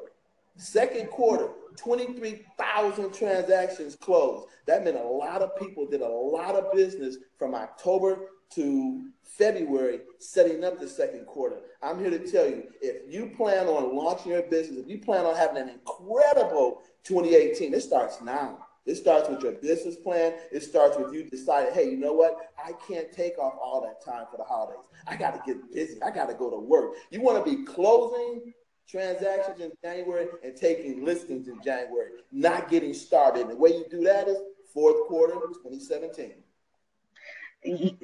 second 0.56 1.08
quarter, 1.08 1.50
23,000 1.76 3.12
transactions 3.12 3.94
closed. 3.96 4.48
That 4.66 4.84
meant 4.84 4.96
a 4.96 5.02
lot 5.02 5.42
of 5.42 5.56
people 5.56 5.86
did 5.86 6.00
a 6.00 6.08
lot 6.08 6.56
of 6.56 6.72
business 6.72 7.18
from 7.38 7.54
October 7.54 8.18
to 8.50 9.04
February 9.22 10.00
setting 10.18 10.64
up 10.64 10.80
the 10.80 10.88
second 10.88 11.26
quarter. 11.26 11.56
I'm 11.82 12.00
here 12.00 12.10
to 12.10 12.30
tell 12.30 12.48
you 12.48 12.64
if 12.80 13.12
you 13.12 13.32
plan 13.36 13.66
on 13.68 13.94
launching 13.94 14.32
your 14.32 14.42
business, 14.42 14.80
if 14.80 14.88
you 14.88 14.98
plan 14.98 15.26
on 15.26 15.36
having 15.36 15.58
an 15.58 15.68
incredible 15.68 16.82
2018, 17.04 17.74
it 17.74 17.82
starts 17.82 18.20
now. 18.20 18.66
It 18.88 18.96
starts 18.96 19.28
with 19.28 19.42
your 19.42 19.52
business 19.52 19.96
plan. 19.96 20.32
It 20.50 20.62
starts 20.62 20.96
with 20.96 21.12
you 21.12 21.28
deciding, 21.28 21.74
hey, 21.74 21.90
you 21.90 21.98
know 21.98 22.14
what? 22.14 22.52
I 22.58 22.72
can't 22.72 23.12
take 23.12 23.38
off 23.38 23.52
all 23.62 23.82
that 23.82 24.02
time 24.02 24.24
for 24.30 24.38
the 24.38 24.44
holidays. 24.44 24.82
I 25.06 25.14
got 25.14 25.34
to 25.34 25.42
get 25.46 25.70
busy. 25.70 26.02
I 26.02 26.10
got 26.10 26.30
to 26.30 26.34
go 26.34 26.48
to 26.48 26.56
work. 26.58 26.94
You 27.10 27.20
want 27.20 27.44
to 27.44 27.56
be 27.56 27.64
closing 27.64 28.54
transactions 28.88 29.60
in 29.60 29.72
January 29.84 30.28
and 30.42 30.56
taking 30.56 31.04
listings 31.04 31.48
in 31.48 31.62
January, 31.62 32.12
not 32.32 32.70
getting 32.70 32.94
started. 32.94 33.42
And 33.42 33.50
the 33.50 33.56
way 33.56 33.70
you 33.70 33.84
do 33.90 34.02
that 34.04 34.26
is 34.26 34.38
fourth 34.72 35.06
quarter 35.06 35.34
2017 35.34 36.32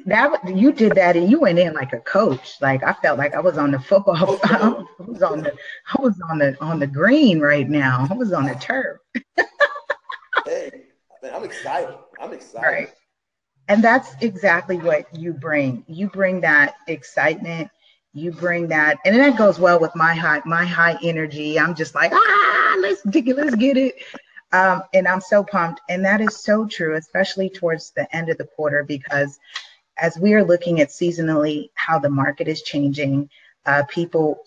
that 0.06 0.40
you 0.56 0.72
did 0.72 0.92
that 0.96 1.16
and 1.16 1.30
you 1.30 1.40
went 1.40 1.60
in 1.60 1.72
like 1.74 1.92
a 1.92 2.00
coach. 2.00 2.56
Like 2.60 2.82
I 2.82 2.92
felt 2.94 3.18
like 3.18 3.34
I 3.34 3.40
was 3.40 3.56
on 3.56 3.70
the 3.70 3.78
football. 3.78 4.16
Oh, 4.18 4.86
I 4.98 5.02
was 5.02 5.22
on 5.22 5.42
the 5.42 5.52
I 5.86 6.02
was 6.02 6.20
on 6.28 6.38
the 6.38 6.56
on 6.60 6.80
the 6.80 6.88
green 6.88 7.38
right 7.38 7.68
now. 7.68 8.06
I 8.10 8.14
was 8.14 8.32
on 8.32 8.46
the 8.46 8.54
turf. 8.56 8.98
I'm 11.32 11.44
excited. 11.44 11.94
I'm 12.20 12.32
excited. 12.32 12.66
Right. 12.66 12.88
And 13.68 13.82
that's 13.82 14.14
exactly 14.20 14.76
what 14.76 15.06
you 15.16 15.32
bring. 15.32 15.84
You 15.88 16.08
bring 16.10 16.40
that 16.42 16.74
excitement. 16.86 17.70
You 18.12 18.30
bring 18.30 18.68
that, 18.68 18.98
and 19.04 19.16
that 19.16 19.36
goes 19.36 19.58
well 19.58 19.80
with 19.80 19.90
my 19.96 20.14
high 20.14 20.40
my 20.44 20.64
high 20.64 20.96
energy. 21.02 21.58
I'm 21.58 21.74
just 21.74 21.96
like 21.96 22.12
ah, 22.14 22.76
let's 22.80 23.02
dig 23.02 23.28
it, 23.28 23.36
let's 23.36 23.56
get 23.56 23.76
it. 23.76 23.96
Um, 24.54 24.84
and 24.94 25.08
I'm 25.08 25.20
so 25.20 25.42
pumped. 25.42 25.80
And 25.88 26.04
that 26.04 26.20
is 26.20 26.36
so 26.36 26.64
true, 26.66 26.94
especially 26.94 27.50
towards 27.50 27.90
the 27.90 28.14
end 28.14 28.28
of 28.28 28.38
the 28.38 28.44
quarter, 28.44 28.84
because 28.84 29.36
as 29.98 30.16
we 30.16 30.34
are 30.34 30.44
looking 30.44 30.80
at 30.80 30.90
seasonally 30.90 31.70
how 31.74 31.98
the 31.98 32.08
market 32.08 32.46
is 32.46 32.62
changing, 32.62 33.28
uh, 33.66 33.82
people, 33.88 34.38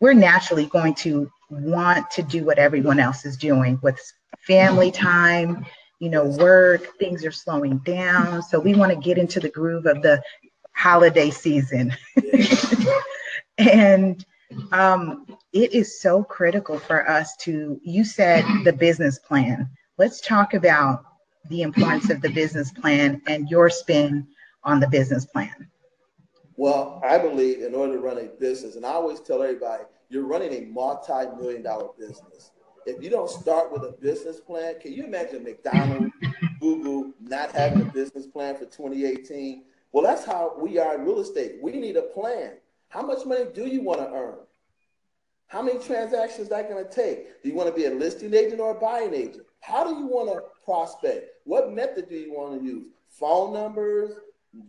we're 0.00 0.12
naturally 0.12 0.66
going 0.66 0.94
to 0.96 1.30
want 1.48 2.10
to 2.10 2.22
do 2.22 2.44
what 2.44 2.58
everyone 2.58 3.00
else 3.00 3.24
is 3.24 3.38
doing 3.38 3.78
with 3.82 3.98
family 4.40 4.90
time, 4.90 5.64
you 5.98 6.08
know, 6.08 6.24
work, 6.24 6.98
things 6.98 7.24
are 7.24 7.32
slowing 7.32 7.78
down. 7.78 8.42
So 8.42 8.60
we 8.60 8.74
want 8.74 8.92
to 8.92 8.98
get 8.98 9.18
into 9.18 9.40
the 9.40 9.48
groove 9.48 9.86
of 9.86 10.02
the 10.02 10.22
holiday 10.72 11.30
season. 11.30 11.94
and 13.58 14.24
um, 14.72 15.26
it 15.52 15.72
is 15.72 16.00
so 16.00 16.22
critical 16.22 16.78
for 16.78 17.08
us 17.08 17.36
to, 17.36 17.80
you 17.82 18.04
said 18.04 18.44
the 18.64 18.72
business 18.72 19.18
plan. 19.18 19.68
Let's 19.98 20.20
talk 20.20 20.54
about 20.54 21.04
the 21.48 21.62
importance 21.62 22.10
of 22.10 22.20
the 22.20 22.30
business 22.30 22.70
plan 22.70 23.20
and 23.26 23.48
your 23.48 23.70
spin 23.70 24.26
on 24.62 24.80
the 24.80 24.88
business 24.88 25.26
plan. 25.26 25.68
Well, 26.56 27.00
I 27.04 27.18
believe 27.18 27.62
in 27.62 27.74
order 27.74 27.94
to 27.94 28.00
run 28.00 28.18
a 28.18 28.24
business, 28.24 28.76
and 28.76 28.84
I 28.84 28.90
always 28.90 29.20
tell 29.20 29.42
everybody, 29.42 29.84
you're 30.08 30.26
running 30.26 30.52
a 30.52 30.66
multi-million 30.66 31.62
dollar 31.62 31.90
business. 31.98 32.50
If 32.88 33.02
you 33.02 33.10
don't 33.10 33.28
start 33.28 33.70
with 33.70 33.82
a 33.82 33.92
business 34.00 34.40
plan, 34.40 34.80
can 34.80 34.94
you 34.94 35.04
imagine 35.04 35.44
McDonald's, 35.44 36.10
Google 36.60 37.12
not 37.20 37.52
having 37.52 37.82
a 37.82 37.84
business 37.84 38.26
plan 38.26 38.54
for 38.54 38.64
2018? 38.64 39.64
Well, 39.92 40.02
that's 40.02 40.24
how 40.24 40.54
we 40.58 40.78
are 40.78 40.94
in 40.94 41.04
real 41.04 41.20
estate. 41.20 41.56
We 41.62 41.72
need 41.72 41.96
a 41.96 42.02
plan. 42.02 42.52
How 42.88 43.02
much 43.02 43.26
money 43.26 43.44
do 43.54 43.66
you 43.66 43.82
want 43.82 44.00
to 44.00 44.10
earn? 44.10 44.38
How 45.48 45.60
many 45.60 45.78
transactions 45.80 46.44
is 46.44 46.48
that 46.48 46.70
going 46.70 46.82
to 46.82 46.90
take? 46.90 47.42
Do 47.42 47.50
you 47.50 47.54
want 47.54 47.68
to 47.68 47.74
be 47.74 47.84
a 47.84 47.90
listing 47.90 48.32
agent 48.32 48.58
or 48.58 48.70
a 48.70 48.80
buying 48.80 49.12
agent? 49.12 49.44
How 49.60 49.84
do 49.84 49.90
you 50.00 50.06
want 50.06 50.30
to 50.30 50.40
prospect? 50.64 51.28
What 51.44 51.74
method 51.74 52.08
do 52.08 52.14
you 52.14 52.32
want 52.32 52.58
to 52.58 52.66
use? 52.66 52.86
Phone 53.10 53.52
numbers, 53.52 54.12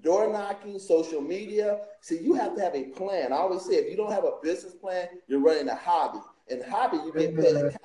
door 0.01 0.29
knocking, 0.29 0.77
social 0.77 1.21
media. 1.21 1.79
See, 2.01 2.19
you 2.19 2.33
have 2.33 2.53
to 2.57 2.61
have 2.61 2.75
a 2.75 2.83
plan. 2.83 3.31
I 3.31 3.37
always 3.37 3.61
say 3.61 3.75
if 3.75 3.89
you 3.89 3.95
don't 3.95 4.11
have 4.11 4.25
a 4.25 4.33
business 4.43 4.73
plan, 4.73 5.07
you're 5.29 5.39
running 5.39 5.69
a 5.69 5.75
hobby. 5.75 6.19
And 6.49 6.61
hobby, 6.63 6.97
you 6.97 7.13
get 7.13 7.37
paid 7.37 7.77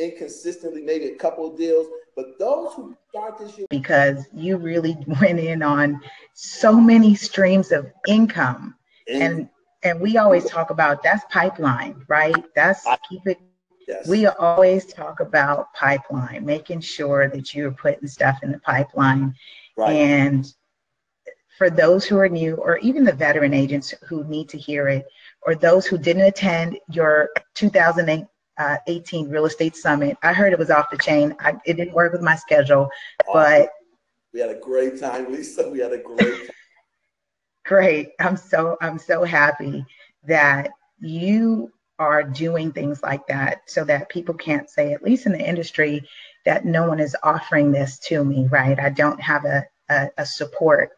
inconsistently, 0.00 0.82
maybe 0.82 1.06
a 1.06 1.16
couple 1.16 1.50
of 1.50 1.58
deals. 1.58 1.86
But 2.16 2.38
those 2.38 2.74
who 2.74 2.96
start 3.08 3.38
this 3.38 3.56
year 3.56 3.66
because 3.70 4.26
you 4.34 4.56
really 4.56 4.96
went 5.20 5.38
in 5.38 5.62
on 5.62 6.00
so 6.34 6.80
many 6.80 7.14
streams 7.14 7.72
of 7.72 7.92
income. 8.06 8.74
And, 9.08 9.22
and 9.22 9.48
and 9.82 10.00
we 10.00 10.18
always 10.18 10.44
talk 10.44 10.70
about 10.70 11.02
that's 11.02 11.24
pipeline, 11.30 12.04
right? 12.08 12.44
That's 12.54 12.86
keep 13.08 13.26
it. 13.26 13.38
Yes. 13.88 14.06
We 14.06 14.26
always 14.26 14.86
talk 14.86 15.20
about 15.20 15.72
pipeline, 15.74 16.44
making 16.44 16.80
sure 16.80 17.28
that 17.28 17.54
you're 17.54 17.72
putting 17.72 18.06
stuff 18.06 18.38
in 18.42 18.52
the 18.52 18.58
pipeline. 18.60 19.34
Right. 19.76 19.92
And 19.92 20.52
for 21.58 21.70
those 21.70 22.04
who 22.04 22.18
are 22.18 22.28
new, 22.28 22.56
or 22.56 22.78
even 22.78 23.04
the 23.04 23.12
veteran 23.12 23.52
agents 23.52 23.92
who 24.06 24.22
need 24.24 24.48
to 24.50 24.58
hear 24.58 24.88
it, 24.88 25.06
or 25.42 25.54
those 25.54 25.86
who 25.86 25.98
didn't 25.98 26.22
attend 26.22 26.78
your 26.90 27.30
Uh, 28.60 28.76
2018 28.86 29.30
real 29.30 29.46
estate 29.46 29.74
summit, 29.74 30.18
I 30.22 30.34
heard 30.34 30.52
it 30.52 30.58
was 30.58 30.70
off 30.70 30.90
the 30.90 30.98
chain. 30.98 31.34
I, 31.40 31.54
it 31.64 31.78
didn't 31.78 31.94
work 31.94 32.12
with 32.12 32.20
my 32.20 32.36
schedule, 32.36 32.90
but 33.32 33.70
we 34.34 34.40
had 34.40 34.50
a 34.50 34.60
great 34.60 35.00
time, 35.00 35.32
Lisa. 35.32 35.70
We 35.70 35.78
had 35.78 35.94
a 35.94 35.98
great 35.98 36.18
time. 36.18 36.48
Great. 37.64 38.08
I'm 38.18 38.36
so 38.36 38.76
I'm 38.80 38.98
so 38.98 39.22
happy 39.22 39.86
that 40.26 40.70
you 40.98 41.72
are 41.98 42.22
doing 42.22 42.72
things 42.72 43.02
like 43.02 43.26
that 43.28 43.60
so 43.66 43.84
that 43.84 44.08
people 44.08 44.34
can't 44.34 44.68
say, 44.68 44.92
at 44.92 45.02
least 45.02 45.26
in 45.26 45.32
the 45.32 45.48
industry, 45.48 46.02
that 46.44 46.64
no 46.64 46.88
one 46.88 47.00
is 47.00 47.16
offering 47.22 47.70
this 47.70 47.98
to 47.98 48.24
me, 48.24 48.46
right? 48.50 48.78
I 48.78 48.90
don't 48.90 49.20
have 49.20 49.44
a, 49.44 49.64
a, 49.88 50.08
a 50.18 50.26
support 50.26 50.90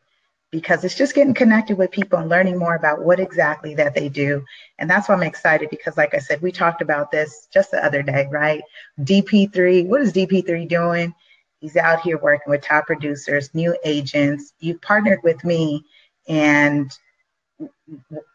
because 0.52 0.85
it's 0.85 0.94
just 0.94 1.14
getting 1.14 1.32
connected 1.32 1.78
with 1.78 1.90
people 1.90 2.18
and 2.18 2.28
learning 2.28 2.59
more 2.59 2.76
about 2.76 3.02
what 3.02 3.18
exactly 3.18 3.75
that 3.75 3.94
they 3.94 4.09
do. 4.11 4.44
And 4.78 4.88
that's 4.88 5.09
why 5.09 5.14
I'm 5.14 5.23
excited 5.23 5.71
because, 5.71 5.97
like 5.97 6.14
I 6.14 6.18
said, 6.18 6.42
we 6.42 6.52
talked 6.52 6.82
about 6.82 7.11
this 7.11 7.49
just 7.52 7.71
the 7.71 7.85
other 7.85 8.02
day, 8.02 8.28
right? 8.30 8.62
DP3, 9.00 9.87
what 9.87 10.02
is 10.02 10.12
DP3 10.12 10.68
doing? 10.68 11.14
He's 11.59 11.76
out 11.76 12.02
here 12.02 12.18
working 12.18 12.50
with 12.50 12.62
top 12.62 12.87
producers, 12.87 13.54
new 13.54 13.75
agents. 13.82 14.52
You've 14.61 14.82
partnered 14.82 15.23
with 15.25 15.42
me 15.42 15.85
and 16.28 16.92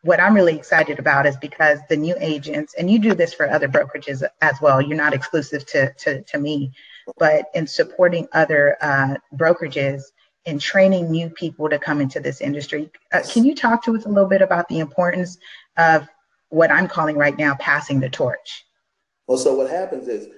what 0.02 0.20
I'm 0.20 0.34
really 0.34 0.56
excited 0.56 1.00
about 1.00 1.26
is 1.26 1.38
because 1.38 1.80
the 1.90 1.98
new 1.98 2.16
agents, 2.20 2.74
and 2.76 2.90
you 2.90 3.00
do 3.00 3.14
this 3.14 3.34
for 3.34 3.50
other 3.50 3.68
brokerages 3.68 4.24
as 4.42 4.62
well, 4.62 4.82
you're 4.82 4.98
not 4.98 5.14
exclusive 5.14 5.66
to, 5.68 5.94
to, 5.94 6.22
to 6.24 6.40
me, 6.40 6.72
but 7.18 7.46
in 7.54 7.68
supporting 7.68 8.28
other 8.34 8.78
uh, 8.82 9.16
brokerages 9.36 10.04
and 10.48 10.62
training 10.62 11.12
new 11.12 11.30
people 11.30 11.70
to 11.70 11.78
come 11.78 12.00
into 12.00 12.20
this 12.22 12.40
industry. 12.40 12.90
Uh, 13.12 13.22
can 13.30 13.44
you 13.44 13.54
talk 13.54 13.84
to 13.84 13.96
us 13.96 14.06
a 14.06 14.10
little 14.10 14.30
bit 14.30 14.42
about 14.42 14.68
the 14.70 14.80
importance 14.80 15.38
of 15.78 16.08
what 16.50 16.72
I'm 16.72 16.88
calling 16.88 17.18
right 17.18 17.38
now 17.38 17.56
passing 17.56 18.00
the 18.00 18.10
torch? 18.10 18.66
Well, 19.28 19.38
so 19.38 19.54
what 19.54 19.70
happens 19.70 20.08
is 20.08 20.30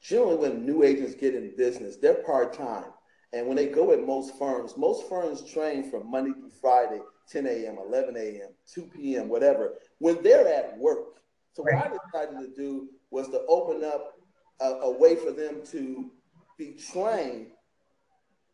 generally 0.00 0.36
when 0.36 0.64
new 0.64 0.82
agents 0.82 1.14
get 1.14 1.34
in 1.34 1.54
business, 1.56 1.96
they're 1.96 2.22
part 2.24 2.54
time. 2.54 2.86
And 3.34 3.46
when 3.46 3.56
they 3.56 3.66
go 3.66 3.92
at 3.92 4.06
most 4.06 4.38
firms, 4.38 4.74
most 4.78 5.06
firms 5.06 5.44
train 5.52 5.90
from 5.90 6.10
Monday 6.10 6.32
through 6.32 6.52
Friday, 6.62 7.00
10 7.30 7.46
a.m., 7.46 7.76
11 7.78 8.16
a.m., 8.16 8.48
2 8.72 8.82
p.m., 8.96 9.28
whatever, 9.28 9.74
when 9.98 10.22
they're 10.22 10.48
at 10.48 10.78
work. 10.78 11.20
So 11.52 11.62
what 11.62 11.74
I 11.74 11.90
decided 11.90 12.38
to 12.40 12.54
do 12.56 12.88
was 13.10 13.28
to 13.28 13.44
open 13.48 13.84
up 13.84 14.14
a, 14.60 14.64
a 14.64 14.98
way 14.98 15.14
for 15.14 15.30
them 15.30 15.56
to 15.72 16.10
be 16.56 16.72
trained 16.72 17.48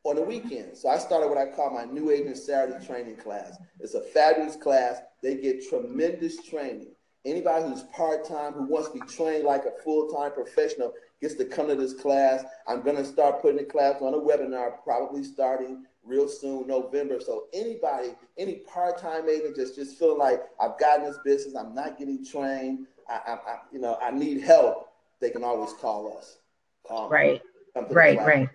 on 0.04 0.16
the 0.16 0.23
weekends. 0.23 0.82
So 0.82 0.90
I 0.90 0.99
started 0.99 1.28
what 1.28 1.38
I 1.38 1.46
call 1.46 1.70
my 1.70 1.84
New 1.84 2.11
Agent 2.11 2.37
Saturday 2.37 2.84
training 2.87 3.16
class. 3.16 3.56
It's 3.80 3.94
a 3.94 4.02
fabulous 4.02 4.56
class. 4.56 5.00
They 5.23 5.37
get 5.37 5.66
tremendous 5.68 6.42
training. 6.42 6.88
Anybody 7.25 7.66
who's 7.68 7.84
part 7.84 8.28
time, 8.28 8.52
who 8.52 8.64
wants 8.64 8.90
to 8.90 9.00
be 9.00 9.06
trained 9.06 9.44
like 9.44 9.64
a 9.64 9.82
full 9.82 10.08
time 10.11 10.32
professional, 10.32 10.92
gets 11.23 11.34
to 11.37 11.46
come 11.46 11.68
to 11.68 11.75
this 11.75 11.94
class. 11.94 12.44
I'm 12.68 12.82
going 12.82 12.96
to 12.96 13.04
start 13.04 13.40
putting 13.40 13.56
the 13.56 13.64
class 13.64 14.02
on 14.02 14.12
a 14.12 14.18
webinar, 14.18 14.75
probably 14.84 15.25
starting 15.25 15.87
real 16.04 16.28
soon, 16.28 16.66
November. 16.66 17.18
So 17.20 17.44
anybody, 17.55 18.14
any 18.37 18.57
part-time 18.57 19.26
agent 19.31 19.57
just 19.57 19.74
just 19.74 19.98
feeling 19.98 20.18
like 20.18 20.42
I've 20.61 20.78
gotten 20.78 21.07
this 21.07 21.18
business, 21.24 21.57
I'm 21.57 21.74
not 21.74 21.98
getting 21.98 22.22
trained, 22.22 22.87
I, 23.09 23.20
I, 23.26 23.33
I 23.33 23.59
you 23.72 23.81
know, 23.81 23.98
I 24.02 24.11
need 24.11 24.42
help, 24.42 24.90
they 25.20 25.31
can 25.31 25.44
always 25.44 25.72
call 25.72 26.14
us. 26.18 26.37
Call 26.87 27.09
right, 27.09 27.40
right, 27.90 28.18
right. 28.18 28.48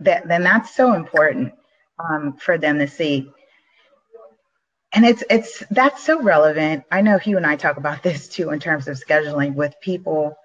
That 0.00 0.28
then 0.28 0.42
that's 0.42 0.74
so 0.74 0.94
important 0.94 1.54
um, 1.98 2.34
for 2.34 2.58
them 2.58 2.78
to 2.78 2.88
see. 2.88 3.30
And 4.92 5.04
it's 5.04 5.22
it's 5.28 5.64
that's 5.70 6.02
so 6.04 6.22
relevant. 6.22 6.84
I 6.90 7.02
know 7.02 7.18
Hugh 7.18 7.36
and 7.36 7.46
I 7.46 7.56
talk 7.56 7.76
about 7.76 8.02
this 8.04 8.28
too 8.28 8.50
in 8.50 8.60
terms 8.60 8.88
of 8.88 8.96
scheduling 8.96 9.54
with 9.54 9.74
people 9.80 10.36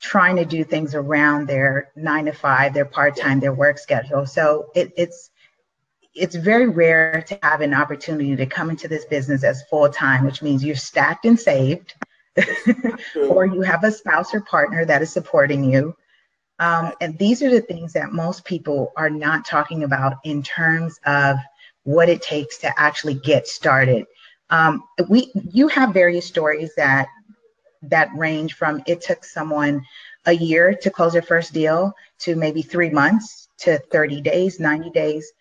trying 0.00 0.36
to 0.36 0.44
do 0.44 0.62
things 0.62 0.94
around 0.94 1.48
their 1.48 1.90
nine 1.96 2.26
to 2.26 2.32
five, 2.32 2.72
their 2.72 2.84
part 2.84 3.16
time, 3.16 3.40
their 3.40 3.52
work 3.52 3.78
schedule. 3.78 4.26
So 4.26 4.70
it, 4.74 4.92
it's 4.96 5.30
it's 6.14 6.34
very 6.34 6.68
rare 6.68 7.22
to 7.28 7.38
have 7.42 7.60
an 7.60 7.74
opportunity 7.74 8.34
to 8.36 8.46
come 8.46 8.70
into 8.70 8.88
this 8.88 9.04
business 9.04 9.44
as 9.44 9.62
full 9.64 9.88
time, 9.88 10.24
which 10.24 10.42
means 10.42 10.64
you're 10.64 10.76
stacked 10.76 11.24
and 11.24 11.38
saved, 11.38 11.94
or 13.28 13.46
you 13.46 13.60
have 13.62 13.84
a 13.84 13.92
spouse 13.92 14.34
or 14.34 14.40
partner 14.40 14.84
that 14.84 15.02
is 15.02 15.12
supporting 15.12 15.64
you. 15.64 15.94
Um, 16.58 16.92
and 17.00 17.16
these 17.18 17.42
are 17.42 17.50
the 17.50 17.60
things 17.60 17.92
that 17.92 18.12
most 18.12 18.44
people 18.44 18.92
are 18.96 19.10
not 19.10 19.44
talking 19.44 19.84
about 19.84 20.16
in 20.24 20.42
terms 20.42 20.98
of 21.06 21.36
what 21.84 22.08
it 22.08 22.20
takes 22.20 22.58
to 22.58 22.80
actually 22.80 23.14
get 23.14 23.46
started. 23.46 24.06
Um, 24.50 24.84
we, 25.08 25.30
you 25.52 25.68
have 25.68 25.92
various 25.92 26.26
stories 26.26 26.74
that 26.76 27.08
that 27.82 28.10
range 28.16 28.54
from 28.54 28.82
it 28.86 29.00
took 29.00 29.24
someone 29.24 29.84
a 30.26 30.32
year 30.32 30.74
to 30.74 30.90
close 30.90 31.12
their 31.12 31.22
first 31.22 31.52
deal 31.52 31.92
to 32.18 32.34
maybe 32.34 32.62
three 32.62 32.90
months 32.90 33.48
to 33.58 33.78
30 33.90 34.20
days, 34.20 34.58
90 34.58 34.90
days. 34.90 35.32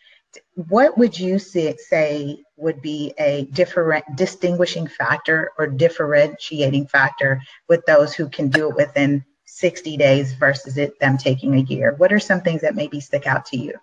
What 0.69 0.97
would 0.97 1.17
you 1.19 1.39
say 1.39 2.43
would 2.57 2.81
be 2.81 3.13
a 3.17 3.45
different 3.51 4.05
distinguishing 4.15 4.87
factor 4.87 5.51
or 5.57 5.67
differentiating 5.67 6.87
factor 6.87 7.41
with 7.67 7.85
those 7.85 8.13
who 8.13 8.29
can 8.29 8.49
do 8.49 8.69
it 8.69 8.75
within 8.75 9.25
60 9.59 9.97
days 9.97 10.33
versus 10.33 10.77
it 10.77 10.99
them 10.99 11.17
taking 11.17 11.55
a 11.55 11.61
year? 11.61 11.95
What 11.97 12.13
are 12.13 12.19
some 12.19 12.41
things 12.41 12.61
that 12.61 12.75
maybe 12.75 12.99
stick 12.99 13.25
out 13.27 13.45
to 13.47 13.57
you? 13.57 13.73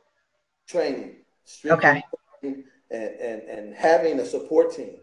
Training. 0.66 1.16
Okay. 1.64 2.02
And, 2.42 2.64
and, 2.90 3.42
and 3.42 3.74
having 3.74 4.20
a 4.20 4.24
support 4.24 4.74
team. 4.74 4.96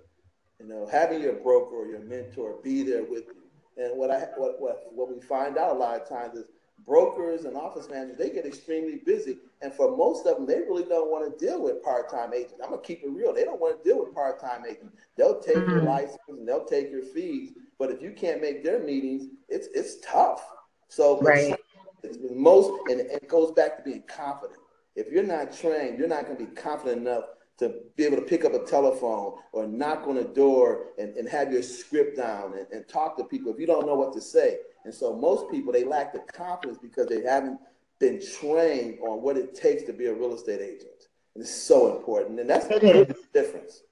You 0.59 0.67
know, 0.67 0.87
having 0.91 1.21
your 1.21 1.33
broker 1.33 1.75
or 1.75 1.87
your 1.87 2.01
mentor 2.01 2.57
be 2.63 2.83
there 2.83 3.03
with 3.03 3.25
you 3.25 3.41
and 3.77 3.97
what 3.97 4.11
I 4.11 4.27
what 4.37 4.61
what 4.61 4.87
what 4.93 5.13
we 5.13 5.19
find 5.21 5.57
out 5.57 5.75
a 5.75 5.79
lot 5.79 5.99
of 5.99 6.07
times 6.07 6.37
is 6.37 6.45
brokers 6.85 7.45
and 7.45 7.55
office 7.55 7.87
managers 7.89 8.17
they 8.17 8.29
get 8.29 8.45
extremely 8.45 8.97
busy, 9.05 9.37
and 9.61 9.73
for 9.73 9.95
most 9.95 10.25
of 10.25 10.37
them, 10.37 10.45
they 10.45 10.59
really 10.59 10.83
don't 10.83 11.11
want 11.11 11.25
to 11.25 11.45
deal 11.45 11.61
with 11.61 11.83
part-time 11.83 12.33
agents. 12.33 12.55
I'm 12.63 12.71
gonna 12.71 12.81
keep 12.81 13.03
it 13.03 13.09
real; 13.09 13.33
they 13.33 13.43
don't 13.43 13.61
want 13.61 13.81
to 13.81 13.89
deal 13.89 14.03
with 14.03 14.13
part-time 14.13 14.63
agents. 14.65 14.95
They'll 15.17 15.39
take 15.39 15.57
mm-hmm. 15.57 15.71
your 15.71 15.83
license 15.83 16.19
and 16.27 16.47
they'll 16.47 16.65
take 16.65 16.91
your 16.91 17.03
fees, 17.03 17.51
but 17.79 17.91
if 17.91 18.01
you 18.01 18.11
can't 18.11 18.41
make 18.41 18.63
their 18.63 18.79
meetings, 18.79 19.27
it's 19.49 19.67
it's 19.73 19.99
tough. 20.05 20.43
So 20.91 21.21
right. 21.21 21.55
most, 22.31 22.69
and 22.89 22.99
it 22.99 23.29
goes 23.29 23.51
back 23.53 23.77
to 23.77 23.83
being 23.83 24.03
confident. 24.07 24.59
If 24.97 25.09
you're 25.09 25.23
not 25.23 25.57
trained, 25.57 25.97
you're 25.97 26.09
not 26.09 26.25
going 26.25 26.37
to 26.37 26.45
be 26.45 26.51
confident 26.51 27.07
enough 27.07 27.23
to 27.59 27.75
be 27.95 28.03
able 28.03 28.17
to 28.17 28.23
pick 28.23 28.43
up 28.43 28.53
a 28.53 28.65
telephone 28.65 29.35
or 29.53 29.65
knock 29.67 30.05
on 30.05 30.17
a 30.17 30.25
door 30.25 30.87
and, 30.99 31.15
and 31.15 31.29
have 31.29 31.49
your 31.49 31.63
script 31.63 32.17
down 32.17 32.57
and, 32.57 32.67
and 32.73 32.89
talk 32.89 33.15
to 33.17 33.23
people 33.23 33.53
if 33.53 33.59
you 33.59 33.65
don't 33.65 33.85
know 33.85 33.95
what 33.95 34.11
to 34.11 34.19
say. 34.19 34.57
And 34.83 34.93
so 34.93 35.15
most 35.15 35.49
people, 35.49 35.71
they 35.71 35.85
lack 35.85 36.11
the 36.11 36.19
confidence 36.33 36.77
because 36.77 37.07
they 37.07 37.21
haven't 37.21 37.57
been 37.99 38.19
trained 38.39 38.99
on 38.99 39.21
what 39.21 39.37
it 39.37 39.55
takes 39.55 39.83
to 39.83 39.93
be 39.93 40.07
a 40.07 40.13
real 40.13 40.35
estate 40.35 40.59
agent. 40.59 41.07
And 41.35 41.41
it's 41.41 41.55
so 41.55 41.95
important, 41.95 42.37
and 42.37 42.49
that's 42.49 42.65
it 42.65 42.81
the 42.81 43.15
difference. 43.33 43.83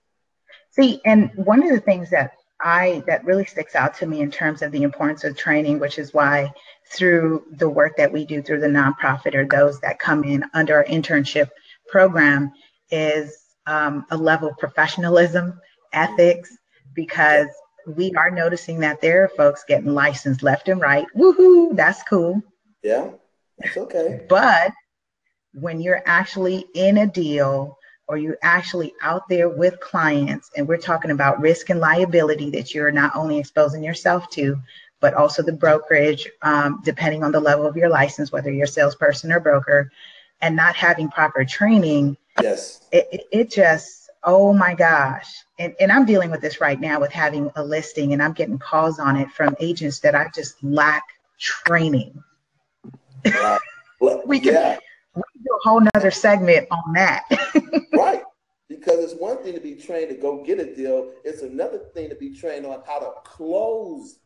See, 0.72 1.00
and 1.06 1.32
one 1.36 1.64
of 1.64 1.70
the 1.70 1.80
things 1.80 2.10
that 2.10 2.34
I 2.62 3.04
that 3.08 3.26
really 3.26 3.45
sticks 3.45 3.76
out 3.76 3.93
to 3.95 4.06
me 4.06 4.22
in 4.22 4.32
terms 4.32 4.62
of 4.62 4.72
the 4.72 4.84
importance 4.84 5.24
of 5.24 5.38
training, 5.38 5.80
which 5.80 5.98
is 5.98 6.13
why 6.13 6.52
through 6.91 7.45
the 7.52 7.69
work 7.69 7.98
that 7.98 8.12
we 8.12 8.26
do 8.26 8.41
through 8.41 8.60
the 8.60 8.67
nonprofit 8.67 9.36
or 9.36 9.45
those 9.45 9.80
that 9.82 10.00
come 10.00 10.24
in 10.24 10.43
under 10.54 10.78
our 10.78 10.86
internship 10.86 11.50
program, 11.88 12.52
is 12.91 13.38
um, 13.65 14.06
a 14.12 14.17
level 14.17 14.50
of 14.50 14.58
professionalism, 14.58 15.60
ethics, 15.93 16.56
because 16.93 17.48
we 17.88 18.13
are 18.15 18.32
noticing 18.32 18.80
that 18.80 19.02
there 19.02 19.24
are 19.24 19.30
folks 19.30 19.63
getting 19.67 19.93
licensed 19.93 20.43
left 20.43 20.67
and 20.67 20.82
right. 20.82 21.06
Woohoo, 21.15 21.76
that's 21.76 22.04
cool. 22.04 22.41
Yeah, 22.84 23.10
that's 23.58 23.78
okay. 23.78 24.26
But 24.28 24.74
when 25.54 25.82
you're 25.82 26.04
actually 26.06 26.65
in 26.74 26.98
a 26.98 27.08
deal 27.08 27.78
or 28.10 28.17
you're 28.17 28.39
actually 28.41 28.91
out 29.04 29.30
there 29.30 29.48
with 29.48 29.80
clients 29.80 30.50
and 30.58 30.67
we're 30.67 30.78
talking 30.78 31.12
about 31.12 31.39
risk 31.39 31.69
and 31.69 31.80
liability 31.80 32.50
that 32.50 32.74
you're 32.74 32.91
not 32.91 33.15
only 33.15 33.38
exposing 33.38 33.84
yourself 33.84 34.28
to, 34.32 34.60
but 35.00 35.13
also 35.13 35.43
the 35.43 35.54
brokerage, 35.54 36.28
um, 36.41 36.82
depending 36.84 37.24
on 37.24 37.32
the 37.32 37.39
level 37.39 37.67
of 37.67 37.78
your 37.78 37.88
license, 37.88 38.32
whether 38.32 38.52
you're 38.52 38.65
a 38.65 38.67
salesperson 38.67 39.32
or 39.32 39.39
broker, 39.39 39.91
and 40.41 40.56
not 40.56 40.76
having 40.76 41.08
proper 41.10 41.45
training. 41.45 42.17
Yes. 42.41 42.82
It, 42.91 43.08
it, 43.12 43.22
it 43.32 43.52
just, 43.52 44.10
oh 44.24 44.54
my 44.54 44.74
gosh. 44.74 45.32
And, 45.60 45.76
and 45.80 45.91
I'm 45.91 46.06
dealing 46.06 46.32
with 46.32 46.41
this 46.41 46.60
right 46.60 46.82
now 46.82 47.00
with 47.00 47.12
having 47.12 47.52
a 47.56 47.63
listing 47.63 48.13
and 48.13 48.24
I'm 48.24 48.34
getting 48.34 48.58
calls 48.58 48.98
on 48.98 49.17
it 49.17 49.30
from 49.30 49.56
agents 49.60 50.00
that 50.00 50.15
I 50.15 50.30
just 50.34 50.62
lack 50.63 51.04
training. 51.38 52.24
we 54.26 54.39
can, 54.39 54.54
yeah 54.54 54.80
we 55.15 55.24
can 55.34 55.43
do 55.43 55.50
a 55.52 55.69
whole 55.69 55.82
nother 55.93 56.12
segment 56.12 56.67
on 56.72 56.93
that. 56.93 57.24
right. 57.93 58.24
Because 58.67 59.00
it's 59.00 59.19
one 59.19 59.38
thing 59.43 59.54
to 59.54 59.60
be 59.60 59.76
trained 59.76 60.10
to 60.10 60.15
go 60.15 60.43
get 60.43 60.60
a 60.60 60.76
deal, 60.76 61.12
it's 61.24 61.41
another 61.41 61.80
thing 61.93 62.10
to 62.10 62.15
be 62.15 62.36
trained 62.36 62.65
on 62.65 62.82
how 62.86 63.00
to 63.00 63.12
close 63.24 64.19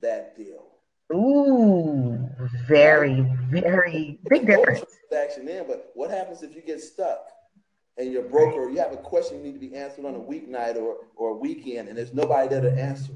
that 0.00 0.36
deal. 0.36 0.68
Ooh, 1.12 2.28
very, 2.66 3.26
very 3.50 4.18
big 4.30 4.46
difference. 4.46 4.82
Transaction 5.10 5.48
in, 5.48 5.66
but 5.66 5.90
what 5.94 6.10
happens 6.10 6.42
if 6.42 6.54
you 6.54 6.62
get 6.62 6.80
stuck 6.80 7.26
and 7.98 8.10
your 8.10 8.22
broker, 8.22 8.70
you 8.70 8.78
have 8.78 8.92
a 8.92 8.96
question 8.96 9.38
you 9.38 9.44
need 9.44 9.52
to 9.52 9.58
be 9.58 9.74
answered 9.74 10.06
on 10.06 10.14
a 10.14 10.18
weeknight 10.18 10.76
or 10.76 10.98
or 11.16 11.30
a 11.30 11.34
weekend, 11.34 11.88
and 11.88 11.98
there's 11.98 12.14
nobody 12.14 12.48
there 12.48 12.62
to 12.62 12.72
answer, 12.72 13.12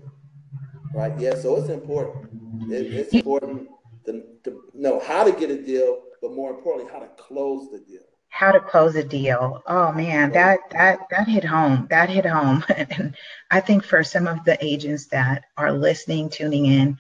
right? 0.95 1.13
Yeah, 1.19 1.35
so 1.37 1.57
it's 1.57 1.71
important. 1.71 2.29
It, 2.71 2.93
it's 2.93 3.15
important 3.15 3.69
to, 4.05 4.25
to 4.45 4.65
know 4.75 5.01
how 5.01 5.25
to 5.25 5.33
get 5.33 5.51
a 5.51 5.63
deal 5.63 6.03
but 6.27 6.35
more 6.35 6.51
importantly, 6.51 6.93
how 6.93 6.99
to 6.99 7.09
close 7.17 7.71
the 7.71 7.79
deal. 7.79 8.03
How 8.29 8.51
to 8.51 8.59
close 8.59 8.97
a 8.97 9.05
deal. 9.05 9.63
Oh 9.67 9.93
man, 9.93 10.33
that 10.33 10.59
that 10.73 10.99
that 11.11 11.29
hit 11.29 11.45
home. 11.45 11.87
That 11.89 12.11
hit 12.11 12.27
home. 12.27 12.65
and 12.77 13.17
I 13.53 13.61
think 13.61 13.85
for 13.85 14.03
some 14.03 14.27
of 14.27 14.45
the 14.45 14.63
agents 14.65 15.07
that 15.07 15.45
are 15.57 15.73
listening, 15.73 16.29
tuning 16.29 16.67
in, 16.67 16.99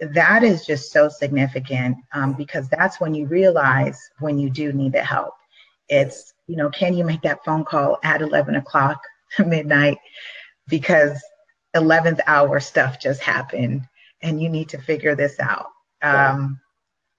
that 0.00 0.42
is 0.42 0.66
just 0.66 0.92
so 0.92 1.08
significant 1.08 1.96
um, 2.12 2.34
because 2.34 2.68
that's 2.68 3.00
when 3.00 3.14
you 3.14 3.26
realize 3.26 3.98
when 4.18 4.38
you 4.38 4.50
do 4.50 4.74
need 4.74 4.92
the 4.92 5.02
help. 5.02 5.32
It's 5.88 6.34
you 6.46 6.56
know, 6.56 6.68
can 6.68 6.92
you 6.92 7.04
make 7.04 7.22
that 7.22 7.42
phone 7.44 7.64
call 7.64 7.98
at 8.04 8.20
11 8.20 8.56
o'clock 8.56 9.00
midnight 9.38 9.96
because 10.68 11.18
11th 11.74 12.20
hour 12.26 12.60
stuff 12.60 13.00
just 13.00 13.22
happened 13.22 13.88
and 14.20 14.42
you 14.42 14.50
need 14.50 14.68
to 14.68 14.78
figure 14.78 15.14
this 15.14 15.40
out. 15.40 15.68
Um, 16.02 16.60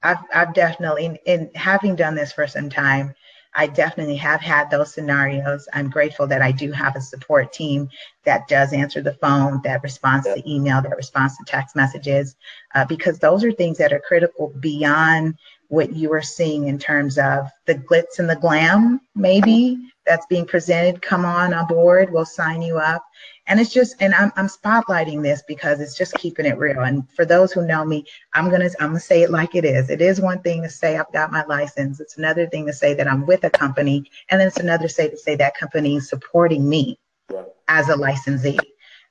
I've, 0.03 0.17
I've 0.33 0.53
definitely, 0.53 1.19
in 1.25 1.51
having 1.55 1.95
done 1.95 2.15
this 2.15 2.31
for 2.31 2.47
some 2.47 2.69
time, 2.69 3.13
I 3.53 3.67
definitely 3.67 4.15
have 4.15 4.39
had 4.39 4.69
those 4.69 4.93
scenarios. 4.93 5.67
I'm 5.73 5.89
grateful 5.89 6.25
that 6.27 6.41
I 6.41 6.53
do 6.53 6.71
have 6.71 6.95
a 6.95 7.01
support 7.01 7.51
team 7.51 7.89
that 8.23 8.47
does 8.47 8.71
answer 8.71 9.01
the 9.01 9.15
phone, 9.15 9.61
that 9.63 9.83
responds 9.83 10.25
to 10.25 10.49
email, 10.49 10.81
that 10.81 10.95
responds 10.95 11.37
to 11.37 11.43
text 11.45 11.75
messages, 11.75 12.35
uh, 12.73 12.85
because 12.85 13.19
those 13.19 13.43
are 13.43 13.51
things 13.51 13.77
that 13.77 13.91
are 13.91 13.99
critical 13.99 14.53
beyond 14.59 15.35
what 15.67 15.93
you 15.93 16.13
are 16.13 16.21
seeing 16.21 16.67
in 16.67 16.79
terms 16.79 17.17
of 17.17 17.49
the 17.65 17.75
glitz 17.75 18.19
and 18.19 18.29
the 18.29 18.35
glam, 18.35 19.01
maybe 19.15 19.77
that's 20.05 20.25
being 20.27 20.45
presented. 20.45 21.01
Come 21.01 21.25
on, 21.25 21.53
on 21.53 21.67
board, 21.67 22.11
we'll 22.11 22.25
sign 22.25 22.61
you 22.61 22.77
up 22.77 23.03
and 23.51 23.59
it's 23.59 23.73
just 23.73 24.01
and 24.01 24.15
I'm, 24.15 24.31
I'm 24.37 24.47
spotlighting 24.47 25.21
this 25.21 25.43
because 25.45 25.81
it's 25.81 25.97
just 25.97 26.13
keeping 26.13 26.45
it 26.45 26.57
real. 26.57 26.79
And 26.79 27.09
for 27.11 27.25
those 27.25 27.51
who 27.51 27.67
know 27.67 27.83
me 27.83 28.05
i'm 28.33 28.49
gonna 28.49 28.69
i'm 28.79 28.89
gonna 28.89 28.99
say 29.01 29.23
it 29.23 29.29
like 29.29 29.55
it 29.55 29.65
is. 29.65 29.89
It 29.89 30.01
is 30.01 30.21
one 30.21 30.41
thing 30.41 30.63
to 30.63 30.69
say 30.69 30.97
i've 30.97 31.11
got 31.11 31.33
my 31.33 31.43
license. 31.43 31.99
It's 31.99 32.17
another 32.17 32.47
thing 32.47 32.65
to 32.67 32.73
say 32.73 32.93
that 32.93 33.11
i'm 33.11 33.25
with 33.25 33.43
a 33.43 33.49
company. 33.49 34.09
And 34.29 34.39
then 34.39 34.47
it's 34.47 34.57
another 34.57 34.87
say 34.87 35.09
to 35.09 35.17
say 35.17 35.35
that 35.35 35.57
company 35.57 35.97
is 35.97 36.07
supporting 36.07 36.67
me 36.67 36.97
right. 37.29 37.45
as 37.67 37.89
a 37.89 37.95
licensee. 37.97 38.57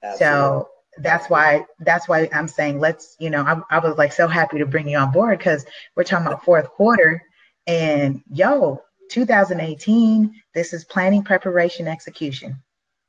Absolutely. 0.02 0.16
so 0.16 0.68
that's 0.96 1.28
why 1.28 1.66
that's 1.80 2.08
why 2.08 2.26
i'm 2.32 2.48
saying 2.48 2.80
let's 2.80 3.16
you 3.20 3.28
know 3.28 3.42
I, 3.42 3.76
I 3.76 3.78
was 3.78 3.98
like 3.98 4.12
so 4.12 4.26
happy 4.26 4.58
to 4.58 4.66
bring 4.66 4.88
you 4.88 4.96
on 4.96 5.12
board 5.12 5.38
because 5.38 5.66
we're 5.94 6.04
talking 6.04 6.26
about 6.26 6.44
fourth 6.46 6.70
quarter. 6.70 7.22
And 7.66 8.22
yo 8.32 8.82
2018 9.10 10.34
this 10.54 10.72
is 10.72 10.86
planning 10.86 11.22
preparation 11.22 11.86
execution. 11.86 12.56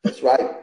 That's 0.03 0.21
right 0.21 0.57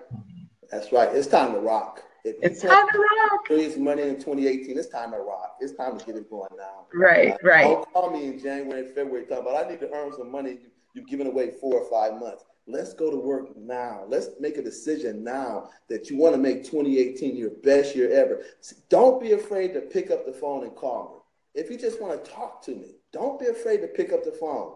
that's 0.71 0.93
right. 0.93 1.09
It's 1.15 1.27
time 1.27 1.53
to 1.53 1.61
rock. 1.61 2.03
If 2.25 2.37
it's 2.43 2.61
time 2.63 2.87
to 2.93 2.99
rock. 2.99 3.49
Raise 3.49 3.77
money 3.79 4.03
in 4.03 4.17
2018. 4.17 4.79
It's 4.79 4.89
time 4.89 5.13
to 5.13 5.19
rock. 5.19 5.57
It's 5.61 5.75
time 5.75 5.99
to 5.99 6.05
get 6.05 6.17
it 6.17 6.29
going 6.29 6.51
now. 6.57 6.87
Right, 6.93 7.33
uh, 7.33 7.37
right. 7.43 7.65
Don't 7.65 7.93
call 7.93 8.11
me 8.11 8.27
in 8.27 8.39
January 8.39 8.87
and 8.87 8.95
February 8.95 9.25
talking 9.25 9.47
about 9.47 9.65
I 9.65 9.69
need 9.69 9.81
to 9.81 9.91
earn 9.93 10.13
some 10.13 10.31
money. 10.31 10.59
You've 10.95 11.07
given 11.07 11.27
away 11.27 11.53
four 11.61 11.81
or 11.81 11.91
five 11.91 12.21
months. 12.21 12.45
Let's 12.67 12.93
go 12.93 13.11
to 13.11 13.17
work 13.17 13.57
now. 13.57 14.05
Let's 14.09 14.29
make 14.41 14.59
a 14.59 14.63
decision 14.63 15.25
now 15.25 15.71
that 15.89 16.11
you 16.11 16.19
want 16.19 16.35
to 16.35 16.41
make 16.41 16.65
2018 16.65 17.35
your 17.35 17.51
best 17.51 17.97
year 17.97 18.13
ever. 18.13 18.43
Don't 18.91 19.23
be 19.23 19.33
afraid 19.33 19.73
to 19.73 19.81
pick 19.81 20.11
up 20.11 20.27
the 20.27 20.33
phone 20.33 20.65
and 20.65 20.75
call 20.75 21.25
me. 21.55 21.63
If 21.63 21.71
you 21.71 21.79
just 21.79 22.01
want 22.01 22.23
to 22.23 22.31
talk 22.31 22.63
to 22.67 22.73
me, 22.73 22.97
don't 23.11 23.41
be 23.41 23.47
afraid 23.47 23.79
to 23.79 23.87
pick 23.87 24.13
up 24.13 24.23
the 24.23 24.33
phone. 24.33 24.75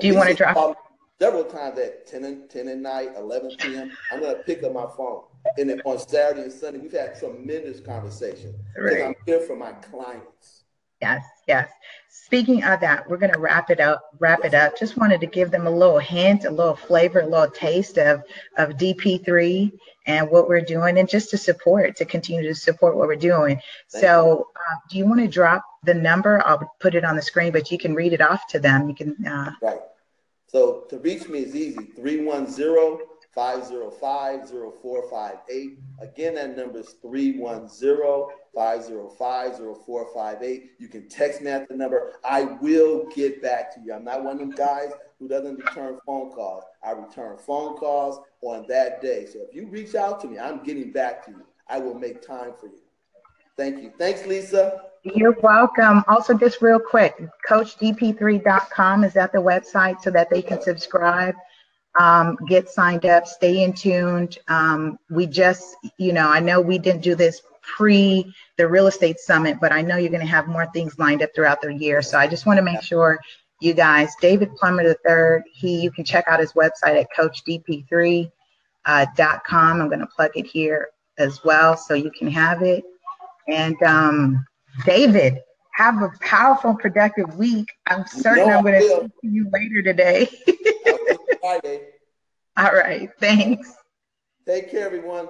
Do 0.00 0.06
you 0.06 0.14
want 0.14 0.28
to 0.28 0.34
drop? 0.34 0.76
Several 1.18 1.44
times 1.44 1.78
at 1.78 2.06
10 2.06 2.24
and 2.24 2.50
10 2.50 2.68
at 2.68 2.78
night, 2.78 3.10
11 3.16 3.56
p.m. 3.58 3.90
I'm 4.12 4.20
gonna 4.20 4.36
pick 4.36 4.62
up 4.62 4.72
my 4.72 4.86
phone. 4.96 5.22
And 5.58 5.70
then 5.70 5.80
on 5.84 5.98
Saturday 5.98 6.42
and 6.42 6.52
Sunday, 6.52 6.80
we've 6.80 6.92
had 6.92 7.18
tremendous 7.18 7.80
conversation 7.80 8.54
because 8.74 8.94
right. 8.94 9.04
I'm 9.04 9.14
here 9.24 9.40
for 9.40 9.56
my 9.56 9.72
clients. 9.72 10.64
Yes, 11.00 11.24
yes. 11.46 11.68
Speaking 12.08 12.64
of 12.64 12.80
that, 12.80 13.08
we're 13.08 13.18
gonna 13.18 13.38
wrap 13.38 13.70
it 13.70 13.80
up. 13.80 14.02
Wrap 14.18 14.44
it 14.44 14.54
up. 14.54 14.78
Just 14.78 14.96
wanted 14.96 15.20
to 15.20 15.26
give 15.26 15.50
them 15.50 15.66
a 15.66 15.70
little 15.70 15.98
hint, 15.98 16.44
a 16.44 16.50
little 16.50 16.74
flavor, 16.74 17.20
a 17.20 17.26
little 17.26 17.50
taste 17.50 17.98
of 17.98 18.22
of 18.56 18.70
DP3 18.70 19.72
and 20.06 20.30
what 20.30 20.48
we're 20.48 20.62
doing, 20.62 20.98
and 20.98 21.08
just 21.08 21.30
to 21.30 21.38
support, 21.38 21.96
to 21.96 22.04
continue 22.04 22.42
to 22.42 22.54
support 22.54 22.96
what 22.96 23.08
we're 23.08 23.16
doing. 23.16 23.60
Thank 23.90 24.04
so, 24.04 24.48
uh, 24.56 24.76
do 24.90 24.98
you 24.98 25.06
want 25.06 25.20
to 25.20 25.28
drop 25.28 25.64
the 25.84 25.94
number? 25.94 26.42
I'll 26.46 26.72
put 26.80 26.94
it 26.94 27.04
on 27.04 27.14
the 27.14 27.22
screen, 27.22 27.52
but 27.52 27.70
you 27.70 27.78
can 27.78 27.94
read 27.94 28.12
it 28.12 28.20
off 28.20 28.46
to 28.48 28.58
them. 28.58 28.88
You 28.88 28.94
can. 28.94 29.26
Uh, 29.26 29.52
right. 29.60 29.80
So 30.46 30.84
to 30.90 30.98
reach 30.98 31.28
me 31.28 31.40
is 31.40 31.54
easy 31.56 31.86
310 31.96 33.06
505 33.34 34.48
0458. 34.48 35.78
Again, 36.00 36.34
that 36.36 36.56
number 36.56 36.78
is 36.78 36.94
310 37.02 38.26
505 38.54 39.56
0458. 39.58 40.70
You 40.78 40.88
can 40.88 41.08
text 41.08 41.42
me 41.42 41.50
at 41.50 41.68
the 41.68 41.76
number. 41.76 42.14
I 42.24 42.44
will 42.44 43.06
get 43.14 43.42
back 43.42 43.74
to 43.74 43.80
you. 43.84 43.92
I'm 43.92 44.04
not 44.04 44.24
one 44.24 44.34
of 44.34 44.38
them 44.38 44.50
guys 44.52 44.92
who 45.18 45.28
doesn't 45.28 45.56
return 45.56 45.98
phone 46.06 46.32
calls. 46.32 46.64
I 46.82 46.92
return 46.92 47.36
phone 47.36 47.76
calls 47.76 48.20
on 48.40 48.66
that 48.68 49.02
day. 49.02 49.26
So 49.26 49.40
if 49.46 49.54
you 49.54 49.66
reach 49.66 49.94
out 49.94 50.20
to 50.20 50.28
me, 50.28 50.38
I'm 50.38 50.62
getting 50.62 50.92
back 50.92 51.24
to 51.26 51.32
you. 51.32 51.44
I 51.68 51.78
will 51.78 51.98
make 51.98 52.22
time 52.22 52.52
for 52.58 52.68
you. 52.68 52.80
Thank 53.56 53.82
you. 53.82 53.92
Thanks, 53.98 54.24
Lisa. 54.26 54.82
You're 55.14 55.36
welcome. 55.40 56.02
Also, 56.08 56.34
just 56.34 56.60
real 56.60 56.80
quick, 56.80 57.14
CoachDP3.com 57.48 59.04
is 59.04 59.16
at 59.16 59.30
the 59.30 59.38
website 59.38 60.02
so 60.02 60.10
that 60.10 60.28
they 60.30 60.42
can 60.42 60.60
subscribe, 60.60 61.36
um, 61.98 62.36
get 62.48 62.68
signed 62.68 63.06
up, 63.06 63.28
stay 63.28 63.62
in 63.62 63.72
tuned. 63.72 64.38
Um, 64.48 64.98
we 65.08 65.26
just, 65.26 65.76
you 65.96 66.12
know, 66.12 66.28
I 66.28 66.40
know 66.40 66.60
we 66.60 66.78
didn't 66.78 67.02
do 67.02 67.14
this 67.14 67.40
pre 67.62 68.34
the 68.58 68.66
real 68.66 68.88
estate 68.88 69.20
summit, 69.20 69.58
but 69.60 69.70
I 69.70 69.80
know 69.80 69.96
you're 69.96 70.10
going 70.10 70.26
to 70.26 70.26
have 70.26 70.48
more 70.48 70.66
things 70.72 70.98
lined 70.98 71.22
up 71.22 71.30
throughout 71.36 71.62
the 71.62 71.72
year. 71.72 72.02
So 72.02 72.18
I 72.18 72.26
just 72.26 72.44
want 72.44 72.56
to 72.56 72.64
make 72.64 72.82
sure 72.82 73.20
you 73.60 73.74
guys, 73.74 74.12
David 74.20 74.56
Plummer 74.56 74.82
III, 74.82 75.44
he, 75.52 75.82
you 75.82 75.92
can 75.92 76.04
check 76.04 76.24
out 76.26 76.40
his 76.40 76.52
website 76.54 77.00
at 77.00 77.06
CoachDP3.com. 77.16 78.30
Uh, 78.84 79.82
I'm 79.82 79.88
going 79.88 80.00
to 80.00 80.06
plug 80.08 80.32
it 80.34 80.46
here 80.46 80.88
as 81.16 81.44
well 81.44 81.76
so 81.76 81.94
you 81.94 82.10
can 82.10 82.28
have 82.28 82.62
it. 82.62 82.82
And 83.48 83.80
um, 83.84 84.44
David, 84.84 85.38
have 85.74 86.02
a 86.02 86.10
powerful, 86.20 86.74
productive 86.74 87.36
week. 87.36 87.68
I'm 87.86 88.06
certain 88.06 88.48
no, 88.48 88.56
I'm 88.56 88.62
going 88.62 88.80
to 88.80 89.10
see 89.22 89.28
you 89.28 89.48
later 89.52 89.82
today. 89.82 90.28
All 92.56 92.72
right. 92.72 93.10
Thanks. 93.20 93.72
Take 94.46 94.70
care, 94.70 94.86
everyone. 94.86 95.28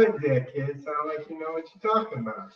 good 0.00 0.22
there, 0.22 0.40
kid. 0.40 0.82
Sound 0.82 1.08
like 1.08 1.28
you 1.28 1.38
know 1.38 1.52
what 1.52 1.64
you're 1.74 1.92
talking 1.92 2.20
about. 2.20 2.52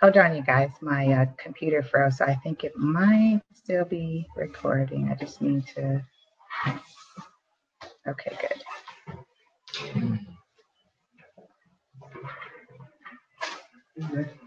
Hold 0.00 0.16
on, 0.16 0.34
you 0.34 0.42
guys. 0.42 0.70
My 0.80 1.06
uh, 1.12 1.26
computer 1.36 1.82
froze, 1.82 2.20
I 2.20 2.34
think 2.36 2.64
it 2.64 2.76
might 2.76 3.40
still 3.54 3.84
be 3.84 4.26
recording. 4.36 5.10
I 5.10 5.14
just 5.14 5.40
need 5.42 5.66
to. 5.74 6.02
Okay, 8.08 8.36
good. 8.40 8.62
Mm 9.94 10.18
-hmm. 13.98 14.39